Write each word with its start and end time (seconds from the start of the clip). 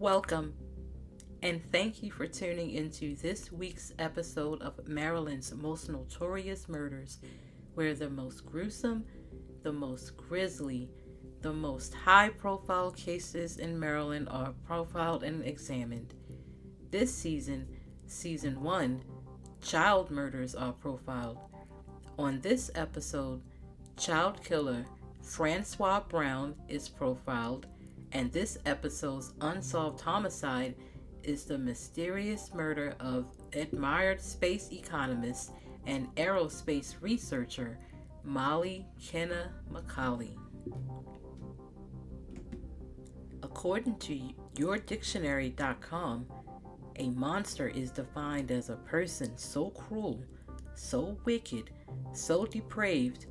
Welcome, 0.00 0.54
and 1.42 1.60
thank 1.72 2.04
you 2.04 2.12
for 2.12 2.28
tuning 2.28 2.70
into 2.70 3.16
this 3.16 3.50
week's 3.50 3.92
episode 3.98 4.62
of 4.62 4.86
Maryland's 4.86 5.52
Most 5.52 5.88
Notorious 5.88 6.68
Murders, 6.68 7.18
where 7.74 7.94
the 7.94 8.08
most 8.08 8.46
gruesome, 8.46 9.04
the 9.64 9.72
most 9.72 10.16
grisly, 10.16 10.88
the 11.40 11.52
most 11.52 11.94
high 11.94 12.28
profile 12.28 12.92
cases 12.92 13.56
in 13.56 13.76
Maryland 13.76 14.28
are 14.30 14.54
profiled 14.64 15.24
and 15.24 15.44
examined. 15.44 16.14
This 16.92 17.12
season, 17.12 17.66
Season 18.06 18.62
1, 18.62 19.02
child 19.60 20.12
murders 20.12 20.54
are 20.54 20.74
profiled. 20.74 21.38
On 22.16 22.40
this 22.40 22.70
episode, 22.76 23.42
child 23.96 24.44
killer 24.44 24.86
Francois 25.22 26.02
Brown 26.08 26.54
is 26.68 26.88
profiled, 26.88 27.66
and 28.12 28.32
this 28.32 28.58
episode's 28.66 29.34
unsolved 29.40 30.00
homicide 30.00 30.74
is 31.22 31.44
the 31.44 31.58
mysterious 31.58 32.52
murder 32.54 32.94
of 33.00 33.26
admired 33.52 34.20
space 34.20 34.70
economist 34.72 35.52
and 35.86 36.14
aerospace 36.16 36.94
researcher 37.00 37.78
Molly 38.24 38.86
Kenna 39.00 39.52
Macauley. 39.70 40.36
According 43.42 43.98
to 43.98 44.20
yourdictionary.com, 44.54 46.26
a 46.96 47.10
monster 47.10 47.68
is 47.68 47.90
defined 47.90 48.50
as 48.50 48.68
a 48.70 48.76
person 48.76 49.36
so 49.36 49.70
cruel, 49.70 50.22
so 50.74 51.16
wicked, 51.24 51.70
so 52.12 52.44
depraved 52.44 53.26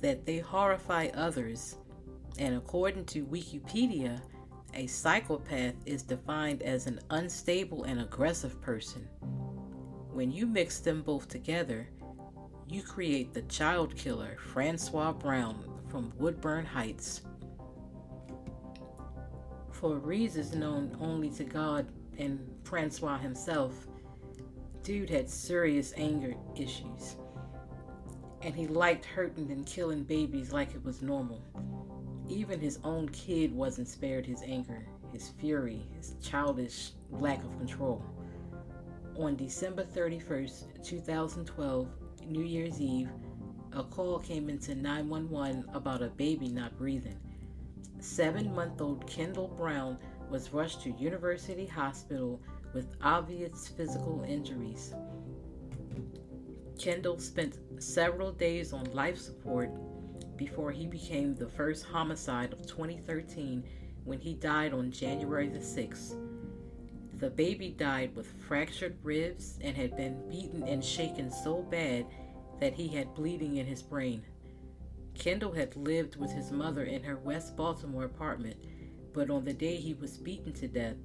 that 0.00 0.26
they 0.26 0.38
horrify 0.38 1.08
others. 1.14 1.76
And 2.38 2.56
according 2.56 3.06
to 3.06 3.24
Wikipedia, 3.24 4.20
a 4.74 4.86
psychopath 4.86 5.74
is 5.86 6.02
defined 6.02 6.62
as 6.62 6.86
an 6.86 7.00
unstable 7.10 7.84
and 7.84 8.00
aggressive 8.00 8.60
person. 8.60 9.08
When 10.12 10.30
you 10.30 10.46
mix 10.46 10.80
them 10.80 11.02
both 11.02 11.28
together, 11.28 11.88
you 12.68 12.82
create 12.82 13.32
the 13.32 13.42
child 13.42 13.96
killer 13.96 14.36
Francois 14.52 15.12
Brown 15.12 15.80
from 15.88 16.12
Woodburn 16.18 16.66
Heights. 16.66 17.22
For 19.70 19.98
reasons 19.98 20.54
known 20.54 20.96
only 21.00 21.30
to 21.30 21.44
God 21.44 21.86
and 22.18 22.40
Francois 22.64 23.18
himself, 23.18 23.86
dude 24.82 25.10
had 25.10 25.30
serious 25.30 25.94
anger 25.96 26.34
issues. 26.54 27.16
And 28.42 28.54
he 28.54 28.66
liked 28.66 29.04
hurting 29.04 29.50
and 29.50 29.66
killing 29.66 30.02
babies 30.02 30.52
like 30.52 30.74
it 30.74 30.84
was 30.84 31.02
normal. 31.02 31.42
Even 32.28 32.60
his 32.60 32.78
own 32.82 33.08
kid 33.10 33.54
wasn't 33.54 33.88
spared 33.88 34.26
his 34.26 34.42
anger, 34.42 34.86
his 35.12 35.28
fury, 35.40 35.86
his 35.94 36.14
childish 36.22 36.90
lack 37.10 37.42
of 37.44 37.56
control. 37.58 38.04
On 39.16 39.36
December 39.36 39.84
31st, 39.84 40.84
2012, 40.84 41.88
New 42.26 42.42
Year's 42.42 42.80
Eve, 42.80 43.08
a 43.72 43.82
call 43.84 44.18
came 44.18 44.50
into 44.50 44.74
911 44.74 45.64
about 45.72 46.02
a 46.02 46.08
baby 46.08 46.48
not 46.48 46.76
breathing. 46.76 47.18
Seven 48.00 48.54
month 48.54 48.80
old 48.80 49.06
Kendall 49.06 49.48
Brown 49.48 49.98
was 50.28 50.52
rushed 50.52 50.82
to 50.82 50.90
University 50.92 51.66
Hospital 51.66 52.40
with 52.74 52.96
obvious 53.02 53.68
physical 53.68 54.24
injuries. 54.28 54.92
Kendall 56.78 57.18
spent 57.18 57.58
several 57.78 58.32
days 58.32 58.72
on 58.72 58.84
life 58.92 59.18
support 59.18 59.70
before 60.36 60.70
he 60.70 60.86
became 60.86 61.34
the 61.34 61.48
first 61.48 61.84
homicide 61.84 62.52
of 62.52 62.66
2013 62.66 63.64
when 64.04 64.18
he 64.18 64.34
died 64.34 64.72
on 64.72 64.90
January 64.90 65.48
the 65.48 65.58
6th. 65.58 66.14
The 67.18 67.30
baby 67.30 67.70
died 67.70 68.14
with 68.14 68.26
fractured 68.46 68.96
ribs 69.02 69.58
and 69.62 69.76
had 69.76 69.96
been 69.96 70.28
beaten 70.28 70.62
and 70.64 70.84
shaken 70.84 71.30
so 71.30 71.62
bad 71.62 72.06
that 72.60 72.74
he 72.74 72.88
had 72.88 73.14
bleeding 73.14 73.56
in 73.56 73.66
his 73.66 73.82
brain. 73.82 74.22
Kendall 75.14 75.52
had 75.52 75.76
lived 75.76 76.16
with 76.16 76.30
his 76.30 76.52
mother 76.52 76.84
in 76.84 77.02
her 77.02 77.16
West 77.16 77.56
Baltimore 77.56 78.04
apartment 78.04 78.56
but 79.16 79.30
on 79.30 79.46
the 79.46 79.52
day 79.54 79.76
he 79.76 79.94
was 79.94 80.18
beaten 80.18 80.52
to 80.52 80.68
death, 80.68 80.96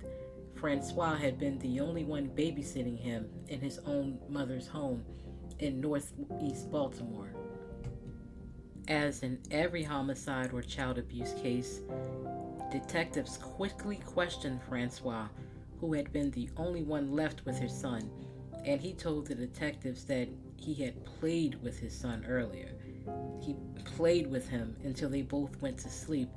Francois 0.55 1.15
had 1.15 1.39
been 1.39 1.57
the 1.59 1.79
only 1.79 2.03
one 2.03 2.27
babysitting 2.27 2.99
him 2.99 3.29
in 3.47 3.61
his 3.61 3.79
own 3.85 4.19
mother's 4.27 4.67
home 4.67 5.05
in 5.59 5.79
northeast 5.79 6.69
Baltimore. 6.69 7.33
As 8.91 9.23
in 9.23 9.39
every 9.51 9.83
homicide 9.83 10.51
or 10.51 10.61
child 10.61 10.97
abuse 10.97 11.31
case, 11.41 11.79
detectives 12.69 13.37
quickly 13.37 13.95
questioned 14.05 14.61
Francois, 14.63 15.29
who 15.79 15.93
had 15.93 16.11
been 16.11 16.29
the 16.31 16.49
only 16.57 16.83
one 16.83 17.13
left 17.13 17.45
with 17.45 17.57
his 17.57 17.71
son, 17.71 18.11
and 18.65 18.81
he 18.81 18.91
told 18.91 19.27
the 19.27 19.33
detectives 19.33 20.03
that 20.07 20.27
he 20.57 20.73
had 20.73 21.05
played 21.05 21.55
with 21.63 21.79
his 21.79 21.97
son 21.97 22.25
earlier. 22.27 22.75
He 23.41 23.55
played 23.95 24.27
with 24.27 24.49
him 24.49 24.75
until 24.83 25.07
they 25.09 25.21
both 25.21 25.61
went 25.61 25.77
to 25.79 25.89
sleep, 25.89 26.29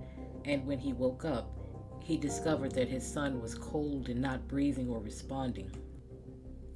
and 0.44 0.64
when 0.64 0.78
he 0.78 0.92
woke 0.92 1.24
up, 1.24 1.50
he 1.98 2.16
discovered 2.16 2.70
that 2.76 2.86
his 2.86 3.04
son 3.04 3.42
was 3.42 3.56
cold 3.56 4.08
and 4.08 4.20
not 4.22 4.46
breathing 4.46 4.88
or 4.88 5.00
responding. 5.00 5.72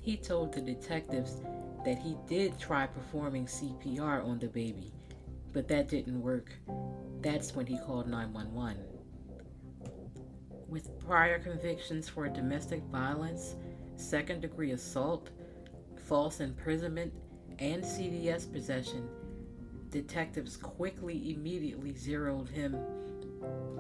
He 0.01 0.17
told 0.17 0.53
the 0.53 0.61
detectives 0.61 1.41
that 1.85 2.01
he 2.01 2.17
did 2.27 2.59
try 2.59 2.89
performing 2.89 3.47
CPR 3.47 4.25
on 4.25 4.41
the 4.41 4.49
baby, 4.49 4.93
but 5.59 5.67
that 5.67 5.89
didn't 5.89 6.23
work. 6.23 6.53
That's 7.21 7.57
when 7.57 7.67
he 7.67 7.79
called 7.79 8.07
911. 8.07 8.81
With 10.69 11.05
prior 11.05 11.41
convictions 11.41 12.09
for 12.09 12.29
domestic 12.29 12.81
violence, 12.93 13.57
second 13.97 14.43
degree 14.43 14.71
assault, 14.71 15.31
false 16.07 16.39
imprisonment, 16.39 17.13
and 17.59 17.83
CDS 17.83 18.53
possession, 18.53 19.09
detectives 19.91 20.57
quickly 20.57 21.35
immediately 21.35 21.93
zeroed 21.93 22.49
him 22.49 22.77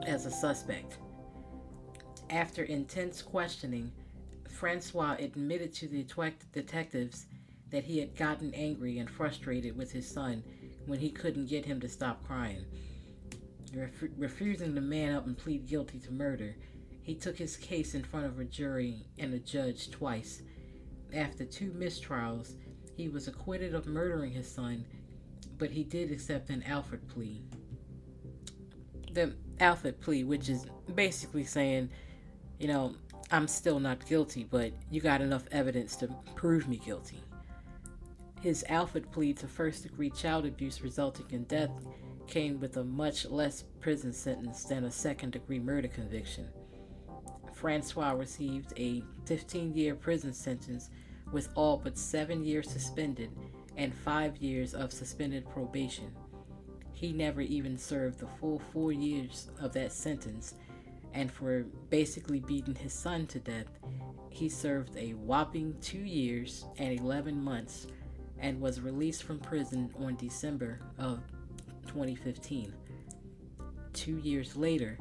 as 0.04 0.26
a 0.26 0.32
suspect. 0.32 0.98
After 2.28 2.64
intense 2.64 3.22
questioning, 3.22 3.92
Francois 4.48 5.14
admitted 5.20 5.72
to 5.74 5.86
the 5.86 6.04
detectives 6.52 7.26
that 7.70 7.84
he 7.84 8.00
had 8.00 8.16
gotten 8.16 8.52
angry 8.52 8.98
and 8.98 9.08
frustrated 9.08 9.76
with 9.76 9.92
his 9.92 10.10
son 10.10 10.42
when 10.88 10.98
he 10.98 11.10
couldn't 11.10 11.46
get 11.46 11.64
him 11.64 11.80
to 11.80 11.88
stop 11.88 12.26
crying. 12.26 12.64
Ref- 13.74 14.10
refusing 14.16 14.74
to 14.74 14.80
man 14.80 15.14
up 15.14 15.26
and 15.26 15.36
plead 15.36 15.68
guilty 15.68 15.98
to 16.00 16.12
murder, 16.12 16.56
he 17.02 17.14
took 17.14 17.36
his 17.36 17.56
case 17.56 17.94
in 17.94 18.02
front 18.02 18.26
of 18.26 18.40
a 18.40 18.44
jury 18.44 19.06
and 19.18 19.32
a 19.32 19.38
judge 19.38 19.90
twice. 19.90 20.42
After 21.14 21.44
two 21.44 21.70
mistrials, 21.70 22.54
he 22.96 23.08
was 23.08 23.28
acquitted 23.28 23.74
of 23.74 23.86
murdering 23.86 24.32
his 24.32 24.50
son, 24.50 24.84
but 25.58 25.70
he 25.70 25.84
did 25.84 26.10
accept 26.10 26.50
an 26.50 26.62
Alford 26.64 27.06
plea. 27.08 27.42
The 29.12 29.34
Alford 29.60 30.00
plea, 30.00 30.24
which 30.24 30.48
is 30.48 30.66
basically 30.94 31.44
saying 31.44 31.90
you 32.58 32.68
know, 32.68 32.94
I'm 33.30 33.46
still 33.46 33.78
not 33.78 34.04
guilty, 34.06 34.44
but 34.44 34.72
you 34.90 35.00
got 35.00 35.20
enough 35.20 35.44
evidence 35.52 35.96
to 35.96 36.08
prove 36.34 36.68
me 36.68 36.76
guilty. 36.76 37.22
His 38.40 38.64
Alford 38.68 39.10
plea 39.10 39.32
to 39.34 39.48
first 39.48 39.82
degree 39.82 40.10
child 40.10 40.46
abuse 40.46 40.80
resulting 40.80 41.26
in 41.30 41.44
death 41.44 41.70
came 42.26 42.60
with 42.60 42.76
a 42.76 42.84
much 42.84 43.26
less 43.26 43.64
prison 43.80 44.12
sentence 44.12 44.64
than 44.64 44.84
a 44.84 44.90
second 44.90 45.32
degree 45.32 45.58
murder 45.58 45.88
conviction. 45.88 46.46
Francois 47.52 48.12
received 48.12 48.72
a 48.76 49.02
15 49.26 49.74
year 49.74 49.94
prison 49.94 50.32
sentence 50.32 50.90
with 51.32 51.48
all 51.56 51.76
but 51.76 51.98
seven 51.98 52.44
years 52.44 52.70
suspended 52.70 53.30
and 53.76 53.92
five 53.94 54.36
years 54.36 54.74
of 54.74 54.92
suspended 54.92 55.48
probation. 55.50 56.14
He 56.92 57.12
never 57.12 57.40
even 57.40 57.76
served 57.76 58.18
the 58.20 58.28
full 58.40 58.60
four 58.72 58.92
years 58.92 59.50
of 59.60 59.72
that 59.72 59.92
sentence 59.92 60.54
and 61.14 61.32
for 61.32 61.64
basically 61.90 62.40
beating 62.40 62.74
his 62.74 62.92
son 62.92 63.26
to 63.28 63.38
death, 63.40 63.66
he 64.30 64.48
served 64.48 64.96
a 64.96 65.14
whopping 65.14 65.74
two 65.80 65.98
years 65.98 66.66
and 66.78 66.98
11 67.00 67.42
months 67.42 67.86
and 68.40 68.60
was 68.60 68.80
released 68.80 69.24
from 69.24 69.38
prison 69.38 69.92
on 69.98 70.16
December 70.16 70.80
of 70.98 71.20
2015. 71.86 72.72
Two 73.92 74.18
years 74.18 74.56
later, 74.56 74.98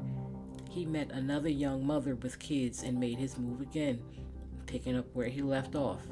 he 0.70 0.84
met 0.84 1.10
another 1.12 1.48
young 1.48 1.86
mother 1.86 2.14
with 2.16 2.38
kids 2.38 2.82
and 2.82 2.98
made 2.98 3.18
his 3.18 3.38
move 3.38 3.60
again, 3.60 4.02
picking 4.66 4.96
up 4.96 5.06
where 5.14 5.28
he 5.28 5.42
left 5.42 5.74
off. 5.74 6.02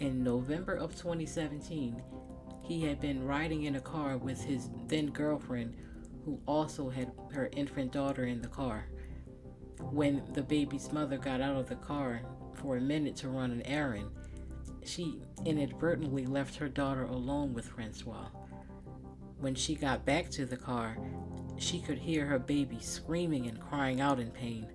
In 0.00 0.22
November 0.22 0.74
of 0.74 0.96
2017, 0.96 2.02
he 2.62 2.82
had 2.82 3.00
been 3.00 3.26
riding 3.26 3.64
in 3.64 3.76
a 3.76 3.80
car 3.80 4.16
with 4.16 4.42
his 4.42 4.70
then 4.86 5.06
girlfriend, 5.06 5.76
who 6.24 6.40
also 6.46 6.88
had 6.88 7.12
her 7.32 7.50
infant 7.52 7.92
daughter 7.92 8.24
in 8.24 8.40
the 8.40 8.48
car 8.48 8.86
when 9.90 10.22
the 10.32 10.42
baby's 10.42 10.92
mother 10.92 11.18
got 11.18 11.40
out 11.40 11.56
of 11.56 11.68
the 11.68 11.76
car 11.76 12.22
for 12.54 12.76
a 12.76 12.80
minute 12.80 13.16
to 13.16 13.28
run 13.28 13.50
an 13.50 13.62
errand, 13.62 14.08
she 14.84 15.20
inadvertently 15.44 16.26
left 16.26 16.56
her 16.56 16.68
daughter 16.68 17.04
alone 17.04 17.54
with 17.54 17.66
Francois. 17.66 18.28
When 19.38 19.54
she 19.54 19.74
got 19.74 20.04
back 20.04 20.30
to 20.30 20.46
the 20.46 20.56
car, 20.56 20.96
she 21.56 21.80
could 21.80 21.98
hear 21.98 22.26
her 22.26 22.38
baby 22.38 22.78
screaming 22.80 23.46
and 23.46 23.60
crying 23.60 24.00
out 24.00 24.20
in 24.20 24.30
pain. 24.30 24.66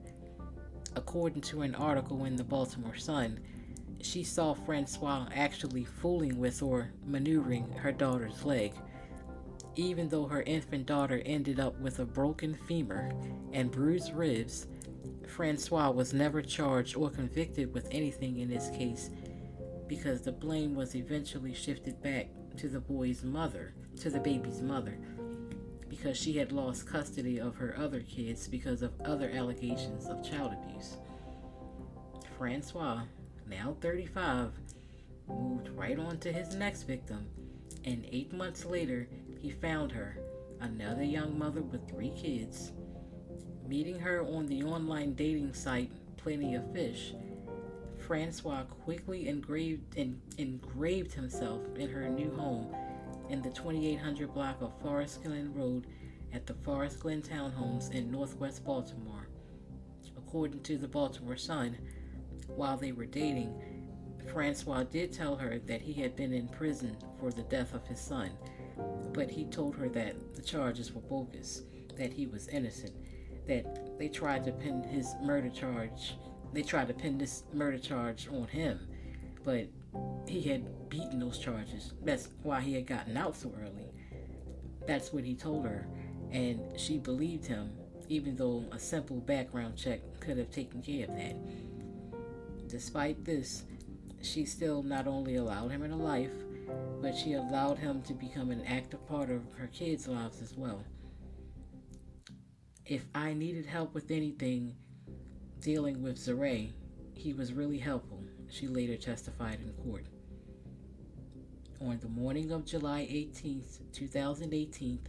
According 0.96 1.42
to 1.44 1.62
an 1.62 1.76
article 1.76 2.26
in 2.26 2.36
the 2.36 2.44
Baltimore 2.44 2.96
Sun, 2.96 3.40
she 4.02 4.24
saw 4.24 4.54
Francois 4.54 5.28
actually 5.34 5.84
fooling 5.84 6.40
with 6.40 6.62
or 6.62 6.92
maneuvering 7.06 7.72
her 7.74 7.92
daughter's 7.92 8.44
leg. 8.46 8.74
Even 9.76 10.10
though 10.10 10.26
her 10.26 10.42
infant 10.44 10.86
daughter 10.86 11.22
ended 11.26 11.60
up 11.60 11.80
with 11.80 12.00
a 12.00 12.06
broken 12.06 12.54
femur 12.54 13.12
and 13.54 13.72
bruised 13.72 14.14
ribs, 14.14 14.68
Francois 15.28 15.92
was 15.92 16.14
never 16.14 16.42
charged 16.42 16.96
or 16.96 17.10
convicted 17.10 17.74
with 17.74 17.88
anything 17.92 18.40
in 18.40 18.50
this 18.50 18.70
case 18.70 19.10
because 19.90 20.22
the 20.22 20.32
blame 20.32 20.76
was 20.76 20.96
eventually 20.96 21.54
shifted 21.54 22.02
back 22.02 22.28
to 22.56 22.70
the 22.70 22.80
boy's 22.80 23.24
mother, 23.24 23.74
to 24.00 24.10
the 24.10 24.20
baby's 24.20 24.62
mother, 24.62 24.98
because 25.90 26.16
she 26.16 26.34
had 26.34 26.52
lost 26.52 26.88
custody 26.88 27.40
of 27.40 27.56
her 27.56 27.76
other 27.78 28.02
kids 28.02 28.48
because 28.48 28.84
of 28.84 28.94
other 29.04 29.32
allegations 29.32 30.06
of 30.06 30.24
child 30.24 30.54
abuse. 30.54 30.98
Francois, 32.38 33.02
now 33.48 33.76
35, 33.82 34.52
moved 35.28 35.70
right 35.70 35.98
on 35.98 36.20
to 36.20 36.32
his 36.32 36.56
next 36.56 36.84
victim, 36.84 37.26
and 37.84 38.06
eight 38.12 38.32
months 38.32 38.66
later, 38.66 39.08
he 39.42 39.50
found 39.50 39.92
her, 39.92 40.18
another 40.62 41.04
young 41.04 41.38
mother 41.38 41.62
with 41.62 41.90
three 41.90 42.12
kids. 42.12 42.72
Meeting 43.68 44.00
her 44.00 44.22
on 44.22 44.46
the 44.46 44.64
online 44.64 45.14
dating 45.16 45.54
site 45.54 45.92
Plenty 46.18 46.56
of 46.56 46.72
Fish, 46.74 47.14
Francois 48.10 48.64
quickly 48.64 49.28
engraved, 49.28 49.96
en- 49.96 50.20
engraved 50.40 51.14
himself 51.14 51.62
in 51.76 51.88
her 51.88 52.10
new 52.10 52.32
home 52.32 52.76
in 53.30 53.40
the 53.44 53.52
2800 53.52 54.34
block 54.34 54.60
of 54.64 54.74
Forest 54.82 55.22
Glen 55.22 55.54
Road 55.54 55.86
at 56.34 56.48
the 56.48 56.56
Forest 56.56 57.02
Glen 57.02 57.22
Townhomes 57.22 57.94
in 57.94 58.10
northwest 58.10 58.66
Baltimore. 58.66 59.28
According 60.18 60.62
to 60.62 60.80
the 60.80 60.88
Baltimore 60.88 61.38
Sun, 61.38 61.78
while 62.48 62.78
they 62.78 62.94
were 62.94 63.06
dating, 63.06 63.54
Francois 64.34 64.86
did 64.86 65.14
tell 65.14 65.36
her 65.36 65.60
that 65.68 65.84
he 65.84 65.94
had 65.94 66.16
been 66.16 66.34
in 66.34 66.48
prison 66.48 66.98
for 67.20 67.30
the 67.30 67.44
death 67.44 67.76
of 67.76 67.86
his 67.86 68.02
son, 68.02 68.32
but 69.14 69.30
he 69.30 69.46
told 69.46 69.76
her 69.76 69.88
that 69.88 70.34
the 70.34 70.42
charges 70.42 70.92
were 70.92 71.02
bogus, 71.02 71.62
that 71.96 72.12
he 72.12 72.26
was 72.26 72.48
innocent, 72.48 72.96
that 73.46 74.00
they 74.00 74.08
tried 74.08 74.46
to 74.46 74.52
pin 74.52 74.82
his 74.82 75.14
murder 75.22 75.50
charge, 75.52 76.16
they 76.54 76.62
tried 76.62 76.88
to 76.88 76.94
pin 76.94 77.18
this 77.18 77.44
murder 77.54 77.78
charge 77.78 78.28
on 78.28 78.48
him, 78.48 78.80
but 79.44 79.68
he 80.28 80.42
had 80.42 80.90
beaten 80.90 81.20
those 81.20 81.38
charges. 81.38 81.94
That's 82.04 82.30
why 82.44 82.62
he 82.62 82.74
had 82.74 82.88
gotten 82.88 83.18
out 83.18 83.36
so 83.36 83.52
early. 83.62 83.92
That's 84.88 85.14
what 85.14 85.24
he 85.24 85.36
told 85.36 85.66
her, 85.66 85.88
and 86.32 86.60
she 86.80 86.98
believed 86.98 87.46
him, 87.46 87.72
even 88.08 88.36
though 88.36 88.64
a 88.72 88.80
simple 88.80 89.18
background 89.18 89.78
check 89.78 90.02
could 90.20 90.38
have 90.38 90.52
taken 90.52 90.82
care 90.82 91.06
of 91.06 91.16
that. 91.16 91.36
Despite 92.68 93.24
this, 93.26 93.64
she 94.22 94.46
still 94.46 94.84
not 94.84 95.08
only 95.08 95.36
allowed 95.36 95.72
him 95.72 95.84
in 95.84 95.92
her 95.92 95.98
life, 95.98 96.32
but 97.02 97.16
she 97.16 97.34
allowed 97.34 97.78
him 97.78 98.02
to 98.04 98.14
become 98.14 98.52
an 98.52 98.66
active 98.66 99.08
part 99.08 99.30
of 99.30 99.42
her 99.58 99.68
kids' 99.68 100.08
lives 100.08 100.42
as 100.42 100.56
well. 100.56 100.84
If 102.86 103.06
I 103.14 103.34
needed 103.34 103.66
help 103.66 103.94
with 103.94 104.12
anything 104.12 104.76
dealing 105.62 106.02
with 106.02 106.18
Zaray, 106.18 106.72
he 107.14 107.34
was 107.34 107.54
really 107.54 107.78
helpful, 107.78 108.24
she 108.50 108.68
later 108.68 108.96
testified 108.96 109.60
in 109.60 109.72
court. 109.84 110.06
On 111.82 111.98
the 112.00 112.10
morning 112.10 112.52
of 112.52 112.66
July 112.66 113.08
18, 113.10 113.64
2018, 113.92 115.00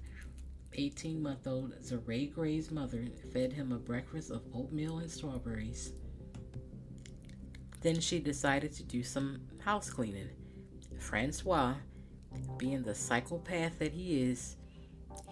18 0.72 1.22
month 1.22 1.46
old 1.46 1.74
Zaray 1.82 2.32
Gray's 2.32 2.70
mother 2.70 3.04
fed 3.32 3.52
him 3.52 3.72
a 3.72 3.78
breakfast 3.78 4.30
of 4.30 4.42
oatmeal 4.54 4.98
and 4.98 5.10
strawberries. 5.10 5.92
Then 7.80 8.00
she 8.00 8.20
decided 8.20 8.72
to 8.74 8.82
do 8.82 9.02
some 9.02 9.40
house 9.64 9.90
cleaning. 9.90 10.28
Francois, 10.98 11.74
being 12.58 12.82
the 12.82 12.94
psychopath 12.94 13.78
that 13.78 13.92
he 13.92 14.22
is, 14.22 14.56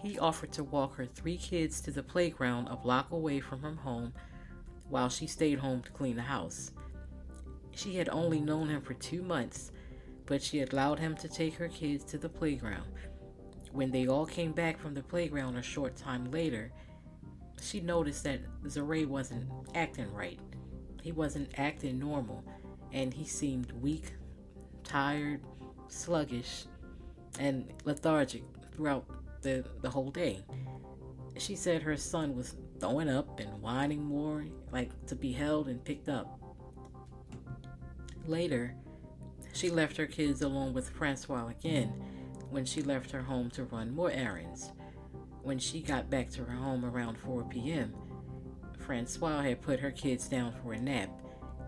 he 0.01 0.17
offered 0.17 0.51
to 0.53 0.63
walk 0.63 0.95
her 0.95 1.05
three 1.05 1.37
kids 1.37 1.79
to 1.81 1.91
the 1.91 2.03
playground 2.03 2.67
a 2.67 2.75
block 2.75 3.11
away 3.11 3.39
from 3.39 3.61
her 3.61 3.75
home 3.75 4.13
while 4.89 5.09
she 5.09 5.27
stayed 5.27 5.59
home 5.59 5.81
to 5.83 5.91
clean 5.91 6.15
the 6.15 6.21
house. 6.21 6.71
She 7.71 7.95
had 7.95 8.09
only 8.09 8.39
known 8.39 8.67
him 8.67 8.81
for 8.81 8.93
two 8.95 9.21
months, 9.21 9.71
but 10.25 10.41
she 10.41 10.61
allowed 10.61 10.99
him 10.99 11.15
to 11.17 11.27
take 11.27 11.55
her 11.55 11.69
kids 11.69 12.03
to 12.05 12.17
the 12.17 12.29
playground. 12.29 12.91
When 13.71 13.91
they 13.91 14.07
all 14.07 14.25
came 14.25 14.51
back 14.51 14.79
from 14.79 14.93
the 14.93 15.03
playground 15.03 15.55
a 15.55 15.61
short 15.61 15.95
time 15.95 16.29
later, 16.31 16.71
she 17.61 17.79
noticed 17.79 18.23
that 18.23 18.41
Zaray 18.65 19.05
wasn't 19.05 19.49
acting 19.75 20.11
right. 20.13 20.39
He 21.01 21.11
wasn't 21.11 21.51
acting 21.57 21.99
normal, 21.99 22.43
and 22.91 23.13
he 23.13 23.25
seemed 23.25 23.71
weak, 23.73 24.13
tired, 24.83 25.41
sluggish, 25.87 26.65
and 27.39 27.71
lethargic 27.85 28.43
throughout 28.73 29.05
the, 29.41 29.63
the 29.81 29.89
whole 29.89 30.11
day. 30.11 30.43
She 31.37 31.55
said 31.55 31.81
her 31.81 31.95
son 31.95 32.35
was 32.35 32.55
throwing 32.79 33.09
up 33.09 33.39
and 33.39 33.61
whining 33.61 34.03
more, 34.03 34.45
like 34.71 34.91
to 35.07 35.15
be 35.15 35.31
held 35.31 35.67
and 35.67 35.83
picked 35.83 36.09
up. 36.09 36.39
Later, 38.25 38.75
she 39.53 39.69
left 39.69 39.97
her 39.97 40.05
kids 40.05 40.41
alone 40.41 40.73
with 40.73 40.89
Francois 40.89 41.47
again 41.47 41.93
when 42.49 42.65
she 42.65 42.81
left 42.81 43.11
her 43.11 43.21
home 43.21 43.49
to 43.51 43.63
run 43.65 43.93
more 43.93 44.11
errands. 44.11 44.71
When 45.41 45.59
she 45.59 45.81
got 45.81 46.09
back 46.09 46.29
to 46.31 46.43
her 46.43 46.55
home 46.55 46.85
around 46.85 47.17
4 47.17 47.43
p.m., 47.45 47.93
Francois 48.77 49.41
had 49.41 49.61
put 49.61 49.79
her 49.79 49.91
kids 49.91 50.27
down 50.27 50.53
for 50.53 50.73
a 50.73 50.79
nap, 50.79 51.09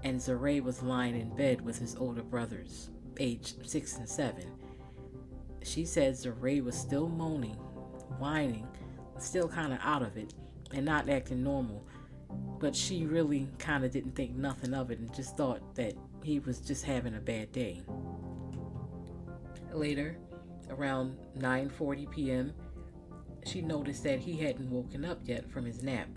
and 0.03 0.19
Zaray 0.19 0.61
was 0.61 0.81
lying 0.81 1.19
in 1.19 1.35
bed 1.35 1.61
with 1.61 1.77
his 1.77 1.95
older 1.95 2.23
brothers, 2.23 2.89
aged 3.19 3.67
6 3.67 3.97
and 3.97 4.09
7. 4.09 4.43
She 5.63 5.85
said 5.85 6.13
Zaray 6.13 6.63
was 6.63 6.75
still 6.75 7.07
moaning, 7.07 7.57
whining, 8.17 8.67
still 9.19 9.47
kind 9.47 9.73
of 9.73 9.79
out 9.83 10.01
of 10.01 10.17
it, 10.17 10.33
and 10.73 10.85
not 10.85 11.09
acting 11.09 11.43
normal. 11.43 11.85
But 12.59 12.75
she 12.75 13.05
really 13.05 13.49
kind 13.59 13.83
of 13.83 13.91
didn't 13.91 14.15
think 14.15 14.35
nothing 14.35 14.73
of 14.73 14.91
it 14.91 14.99
and 14.99 15.13
just 15.13 15.35
thought 15.35 15.75
that 15.75 15.93
he 16.23 16.39
was 16.39 16.59
just 16.59 16.85
having 16.85 17.15
a 17.15 17.19
bad 17.19 17.51
day. 17.51 17.81
Later, 19.73 20.17
around 20.69 21.17
9:40 21.37 22.11
p.m., 22.11 22.53
she 23.45 23.61
noticed 23.61 24.03
that 24.03 24.19
he 24.19 24.37
hadn't 24.37 24.69
woken 24.69 25.03
up 25.03 25.19
yet 25.23 25.49
from 25.49 25.65
his 25.65 25.81
nap. 25.81 26.07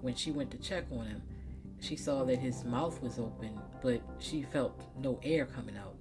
When 0.00 0.14
she 0.14 0.30
went 0.30 0.50
to 0.52 0.58
check 0.58 0.84
on 0.92 1.06
him, 1.06 1.22
she 1.80 1.96
saw 1.96 2.24
that 2.24 2.38
his 2.38 2.64
mouth 2.64 3.02
was 3.02 3.18
open, 3.18 3.60
but 3.82 4.00
she 4.18 4.42
felt 4.42 4.80
no 4.98 5.18
air 5.22 5.46
coming 5.46 5.76
out. 5.76 5.96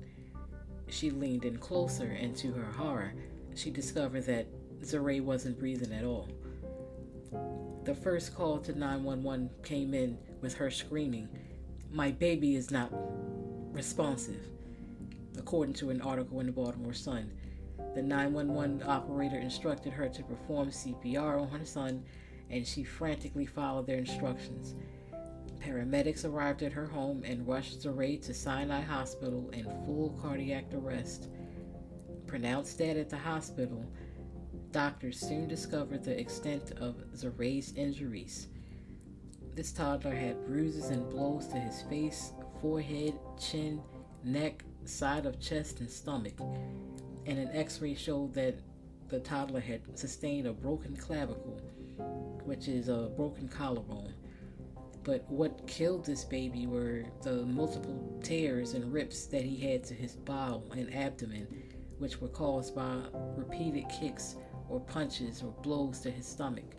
She 0.88 1.10
leaned 1.10 1.46
in 1.46 1.58
closer, 1.58 2.06
and 2.12 2.36
to 2.38 2.52
her 2.52 2.72
horror, 2.72 3.14
she 3.56 3.72
discovered 3.72 4.26
that 4.26 4.48
Zaray 4.82 5.22
wasn't 5.22 5.60
breathing 5.60 5.94
at 5.94 6.06
all. 6.06 6.30
The 7.84 7.96
first 7.96 8.34
call 8.36 8.60
to 8.60 8.78
911 8.78 9.50
came 9.64 9.94
in 9.94 10.18
with 10.42 10.54
her 10.56 10.72
screaming, 10.72 11.30
My 11.92 12.12
baby 12.12 12.56
is 12.56 12.72
not 12.72 12.92
responsive, 13.74 14.48
according 15.38 15.74
to 15.76 15.90
an 15.90 16.02
article 16.02 16.40
in 16.40 16.46
the 16.46 16.52
Baltimore 16.52 16.94
Sun. 16.94 17.32
The 17.96 18.02
911 18.02 18.84
operator 18.88 19.38
instructed 19.38 19.94
her 19.94 20.10
to 20.10 20.24
perform 20.24 20.70
CPR 20.70 21.42
on 21.42 21.50
her 21.50 21.66
son, 21.66 22.04
and 22.50 22.66
she 22.66 22.84
frantically 22.84 23.46
followed 23.46 23.86
their 23.86 23.98
instructions. 23.98 24.76
Paramedics 25.60 26.26
arrived 26.26 26.64
at 26.64 26.74
her 26.74 26.86
home 26.86 27.24
and 27.24 27.48
rushed 27.48 27.82
Zaray 27.82 28.22
to 28.26 28.34
Sinai 28.34 28.82
Hospital 28.82 29.50
in 29.52 29.64
full 29.86 30.18
cardiac 30.22 30.66
arrest. 30.74 31.30
Pronounced 32.28 32.78
dead 32.78 32.98
at 32.98 33.10
the 33.10 33.18
hospital, 33.18 33.86
Doctors 34.74 35.20
soon 35.20 35.48
discovered 35.48 36.04
the 36.04 36.20
extent 36.20 36.72
of 36.82 36.96
Zaray's 37.16 37.74
injuries. 37.76 38.48
This 39.54 39.72
toddler 39.72 40.16
had 40.16 40.48
bruises 40.48 40.90
and 40.90 41.08
blows 41.12 41.46
to 41.50 41.60
his 41.60 41.84
face, 41.84 42.34
forehead, 42.60 43.14
chin, 43.40 43.84
neck, 44.24 44.64
side 44.86 45.28
of 45.28 45.40
chest, 45.40 45.80
and 45.80 45.88
stomach. 45.88 46.34
And 47.28 47.38
an 47.38 47.50
x 47.54 47.82
ray 47.82 47.94
showed 47.94 48.34
that 48.34 48.56
the 49.10 49.20
toddler 49.20 49.60
had 49.60 49.96
sustained 49.96 50.48
a 50.48 50.54
broken 50.54 50.96
clavicle, 50.96 51.62
which 52.44 52.68
is 52.68 52.90
a 52.90 53.12
broken 53.16 53.48
collarbone. 53.48 54.16
But 55.04 55.30
what 55.30 55.68
killed 55.68 56.04
this 56.04 56.24
baby 56.24 56.66
were 56.66 57.04
the 57.22 57.46
multiple 57.46 58.20
tears 58.24 58.74
and 58.74 58.92
rips 58.92 59.28
that 59.28 59.44
he 59.44 59.56
had 59.72 59.84
to 59.84 59.94
his 59.94 60.16
bowel 60.16 60.66
and 60.76 60.92
abdomen, 60.96 61.48
which 62.00 62.20
were 62.20 62.28
caused 62.28 62.74
by 62.74 63.02
repeated 63.38 63.86
kicks 63.88 64.36
or 64.74 64.80
punches 64.80 65.44
or 65.44 65.54
blows 65.62 66.00
to 66.00 66.10
his 66.10 66.26
stomach, 66.26 66.76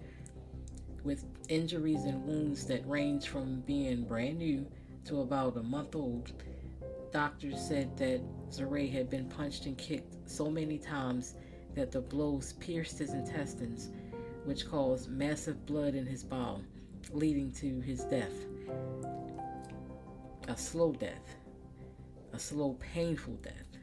with 1.05 1.25
injuries 1.49 2.05
and 2.05 2.27
wounds 2.27 2.67
that 2.67 2.87
range 2.89 3.29
from 3.29 3.61
being 3.61 4.03
brand 4.05 4.39
new 4.39 4.67
to 5.05 5.21
about 5.21 5.57
a 5.57 5.63
month 5.63 5.95
old. 5.95 6.33
Doctors 7.13 7.61
said 7.61 7.97
that 7.97 8.21
Zaray 8.51 8.91
had 8.91 9.09
been 9.09 9.29
punched 9.29 9.67
and 9.67 9.79
kicked 9.79 10.29
so 10.29 10.51
many 10.51 10.77
times 10.77 11.35
that 11.77 11.93
the 11.93 12.01
blows 12.01 12.55
pierced 12.55 12.99
his 12.99 13.13
intestines, 13.13 13.91
which 14.45 14.69
caused 14.69 15.09
massive 15.09 15.65
blood 15.65 15.95
in 15.95 16.05
his 16.05 16.25
bowel, 16.25 16.63
leading 17.13 17.53
to 17.53 17.81
his 17.81 18.05
death. 18.05 18.35
A 20.49 20.57
slow 20.57 20.93
death. 20.93 21.37
A 22.33 22.39
slow, 22.41 22.77
painful 22.81 23.35
death. 23.35 23.74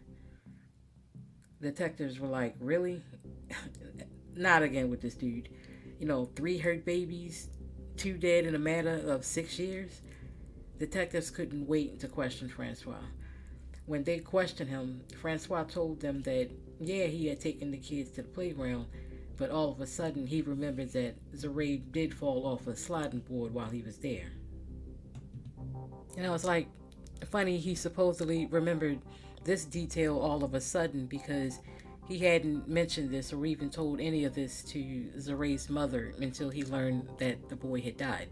Detectives 1.61 2.19
were 2.19 2.27
like, 2.27 2.55
really? 2.59 3.01
Not 4.35 4.63
again 4.63 4.89
with 4.89 5.01
this 5.01 5.15
dude. 5.15 5.49
You 5.99 6.07
know, 6.07 6.29
three 6.35 6.57
hurt 6.57 6.85
babies, 6.85 7.49
two 7.97 8.17
dead 8.17 8.45
in 8.45 8.55
a 8.55 8.59
matter 8.59 9.01
of 9.07 9.23
six 9.23 9.59
years. 9.59 10.01
Detectives 10.79 11.29
couldn't 11.29 11.67
wait 11.67 11.99
to 11.99 12.07
question 12.07 12.49
Francois. 12.49 12.95
When 13.85 14.03
they 14.03 14.19
questioned 14.19 14.69
him, 14.69 15.01
Francois 15.19 15.63
told 15.63 15.99
them 15.99 16.21
that, 16.23 16.49
yeah, 16.79 17.05
he 17.05 17.27
had 17.27 17.39
taken 17.39 17.69
the 17.69 17.77
kids 17.77 18.11
to 18.11 18.23
the 18.23 18.27
playground, 18.29 18.87
but 19.37 19.51
all 19.51 19.71
of 19.71 19.81
a 19.81 19.87
sudden 19.87 20.25
he 20.25 20.41
remembered 20.41 20.91
that 20.93 21.15
Zaray 21.35 21.81
did 21.91 22.13
fall 22.13 22.47
off 22.47 22.67
a 22.67 22.75
sliding 22.75 23.19
board 23.19 23.53
while 23.53 23.69
he 23.69 23.81
was 23.81 23.97
there. 23.97 24.31
And 26.17 26.25
I 26.25 26.31
was 26.31 26.43
like, 26.43 26.67
funny, 27.29 27.57
he 27.57 27.75
supposedly 27.75 28.47
remembered 28.47 28.99
this 29.43 29.65
detail 29.65 30.17
all 30.19 30.43
of 30.43 30.53
a 30.53 30.61
sudden 30.61 31.05
because 31.05 31.59
he 32.07 32.19
hadn't 32.19 32.67
mentioned 32.67 33.09
this 33.09 33.31
or 33.31 33.45
even 33.45 33.69
told 33.69 33.99
any 33.99 34.25
of 34.25 34.35
this 34.35 34.63
to 34.63 35.09
Zaray's 35.19 35.69
mother 35.69 36.13
until 36.19 36.49
he 36.49 36.63
learned 36.63 37.07
that 37.17 37.49
the 37.49 37.55
boy 37.55 37.81
had 37.81 37.97
died 37.97 38.27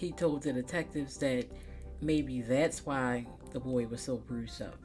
he 0.00 0.12
told 0.12 0.42
the 0.42 0.52
detectives 0.52 1.18
that 1.18 1.46
maybe 2.00 2.40
that's 2.40 2.86
why 2.86 3.26
the 3.52 3.60
boy 3.60 3.86
was 3.86 4.00
so 4.00 4.16
bruised 4.16 4.62
up. 4.62 4.78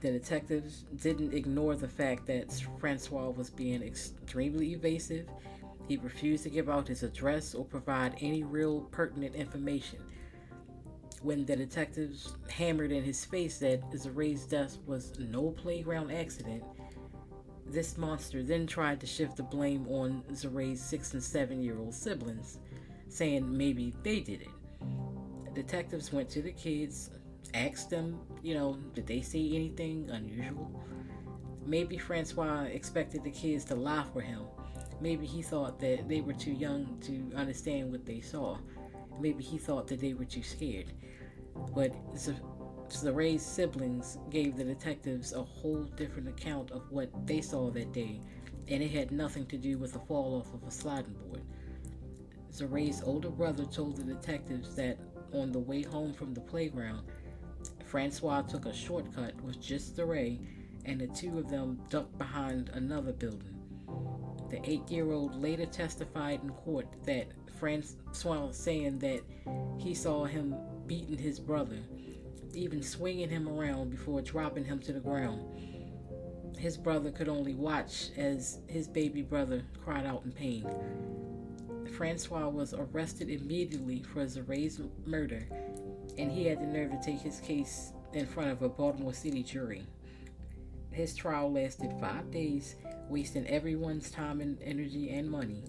The 0.00 0.10
detectives 0.10 0.84
didn't 1.02 1.34
ignore 1.34 1.76
the 1.76 1.86
fact 1.86 2.26
that 2.26 2.50
Francois 2.78 3.28
was 3.28 3.50
being 3.50 3.82
extremely 3.82 4.72
evasive. 4.72 5.26
He 5.86 5.98
refused 5.98 6.44
to 6.44 6.50
give 6.50 6.70
out 6.70 6.88
his 6.88 7.02
address 7.02 7.54
or 7.54 7.62
provide 7.62 8.16
any 8.22 8.42
real 8.42 8.80
pertinent 8.90 9.34
information. 9.34 9.98
When 11.22 11.44
the 11.44 11.54
detectives 11.54 12.34
hammered 12.48 12.92
in 12.92 13.04
his 13.04 13.24
face 13.24 13.58
that 13.58 13.82
Zaray's 13.94 14.46
death 14.46 14.78
was 14.86 15.18
no 15.18 15.50
playground 15.50 16.10
accident, 16.10 16.64
this 17.66 17.98
monster 17.98 18.42
then 18.42 18.66
tried 18.66 19.00
to 19.00 19.06
shift 19.06 19.36
the 19.36 19.42
blame 19.42 19.86
on 19.88 20.24
Zaray's 20.34 20.82
six 20.82 21.12
and 21.12 21.22
seven 21.22 21.62
year 21.62 21.78
old 21.78 21.94
siblings 21.94 22.58
saying 23.08 23.56
maybe 23.56 23.92
they 24.02 24.20
did 24.20 24.42
it. 24.42 25.54
Detectives 25.54 26.12
went 26.12 26.30
to 26.30 26.42
the 26.42 26.52
kids, 26.52 27.10
asked 27.54 27.90
them, 27.90 28.18
you 28.42 28.54
know, 28.54 28.78
did 28.94 29.06
they 29.06 29.20
see 29.20 29.56
anything 29.56 30.08
unusual? 30.10 30.70
Maybe 31.66 31.98
Francois 31.98 32.62
expected 32.62 33.24
the 33.24 33.30
kids 33.30 33.64
to 33.66 33.74
lie 33.74 34.04
for 34.12 34.20
him. 34.20 34.42
Maybe 35.00 35.26
he 35.26 35.42
thought 35.42 35.78
that 35.80 36.08
they 36.08 36.20
were 36.20 36.32
too 36.32 36.52
young 36.52 36.98
to 37.02 37.30
understand 37.36 37.90
what 37.90 38.06
they 38.06 38.20
saw. 38.20 38.58
Maybe 39.20 39.42
he 39.42 39.58
thought 39.58 39.86
that 39.88 40.00
they 40.00 40.14
were 40.14 40.24
too 40.24 40.42
scared. 40.42 40.92
But 41.74 41.92
Zaray's 42.90 43.44
siblings 43.44 44.18
gave 44.30 44.56
the 44.56 44.64
detectives 44.64 45.32
a 45.32 45.42
whole 45.42 45.84
different 45.84 46.28
account 46.28 46.70
of 46.70 46.90
what 46.90 47.10
they 47.26 47.40
saw 47.40 47.70
that 47.70 47.92
day, 47.92 48.20
and 48.68 48.82
it 48.82 48.90
had 48.90 49.12
nothing 49.12 49.46
to 49.46 49.56
do 49.56 49.78
with 49.78 49.92
the 49.92 50.00
fall 50.00 50.36
off 50.40 50.52
of 50.54 50.66
a 50.66 50.70
sliding 50.70 51.14
board. 51.14 51.42
Zaray's 52.52 53.02
older 53.02 53.30
brother 53.30 53.64
told 53.64 53.96
the 53.96 54.02
detectives 54.02 54.74
that 54.76 54.98
on 55.32 55.52
the 55.52 55.58
way 55.58 55.82
home 55.82 56.12
from 56.12 56.34
the 56.34 56.40
playground, 56.40 57.06
Francois 57.86 58.42
took 58.42 58.66
a 58.66 58.74
shortcut 58.74 59.40
with 59.42 59.60
just 59.60 59.96
Zaray, 59.96 60.38
and 60.84 61.00
the 61.00 61.06
two 61.08 61.38
of 61.38 61.48
them 61.48 61.80
ducked 61.88 62.16
behind 62.18 62.70
another 62.70 63.12
building. 63.12 63.56
The 64.50 64.60
eight 64.68 64.90
year 64.90 65.12
old 65.12 65.36
later 65.36 65.66
testified 65.66 66.42
in 66.42 66.50
court 66.50 66.88
that 67.04 67.28
Francois 67.58 68.50
saying 68.52 68.98
that 69.00 69.22
he 69.78 69.94
saw 69.94 70.24
him 70.24 70.56
beating 70.90 71.16
his 71.16 71.38
brother, 71.38 71.78
even 72.52 72.82
swinging 72.82 73.28
him 73.28 73.48
around 73.48 73.92
before 73.92 74.20
dropping 74.20 74.64
him 74.64 74.80
to 74.80 74.92
the 74.92 74.98
ground. 74.98 75.40
His 76.58 76.76
brother 76.76 77.12
could 77.12 77.28
only 77.28 77.54
watch 77.54 78.08
as 78.16 78.58
his 78.66 78.88
baby 78.88 79.22
brother 79.22 79.62
cried 79.84 80.04
out 80.04 80.24
in 80.24 80.32
pain. 80.32 80.68
Francois 81.96 82.48
was 82.48 82.74
arrested 82.74 83.30
immediately 83.30 84.02
for 84.02 84.26
Zaray's 84.26 84.80
murder, 85.06 85.46
and 86.18 86.32
he 86.32 86.46
had 86.46 86.60
the 86.60 86.66
nerve 86.66 86.90
to 86.90 87.00
take 87.00 87.20
his 87.20 87.38
case 87.38 87.92
in 88.12 88.26
front 88.26 88.50
of 88.50 88.62
a 88.62 88.68
Baltimore 88.68 89.14
City 89.14 89.44
jury. 89.44 89.86
His 90.90 91.14
trial 91.14 91.52
lasted 91.52 91.94
five 92.00 92.32
days, 92.32 92.74
wasting 93.08 93.46
everyone's 93.46 94.10
time 94.10 94.40
and 94.40 94.60
energy 94.60 95.10
and 95.10 95.30
money. 95.30 95.62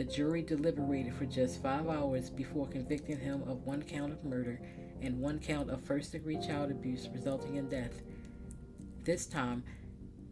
The 0.00 0.06
jury 0.06 0.40
deliberated 0.40 1.14
for 1.14 1.26
just 1.26 1.62
five 1.62 1.86
hours 1.86 2.30
before 2.30 2.66
convicting 2.66 3.18
him 3.18 3.42
of 3.42 3.66
one 3.66 3.82
count 3.82 4.12
of 4.12 4.24
murder 4.24 4.58
and 5.02 5.20
one 5.20 5.38
count 5.38 5.68
of 5.68 5.82
first 5.82 6.12
degree 6.12 6.38
child 6.38 6.70
abuse 6.70 7.06
resulting 7.12 7.56
in 7.56 7.68
death. 7.68 8.00
This 9.04 9.26
time, 9.26 9.62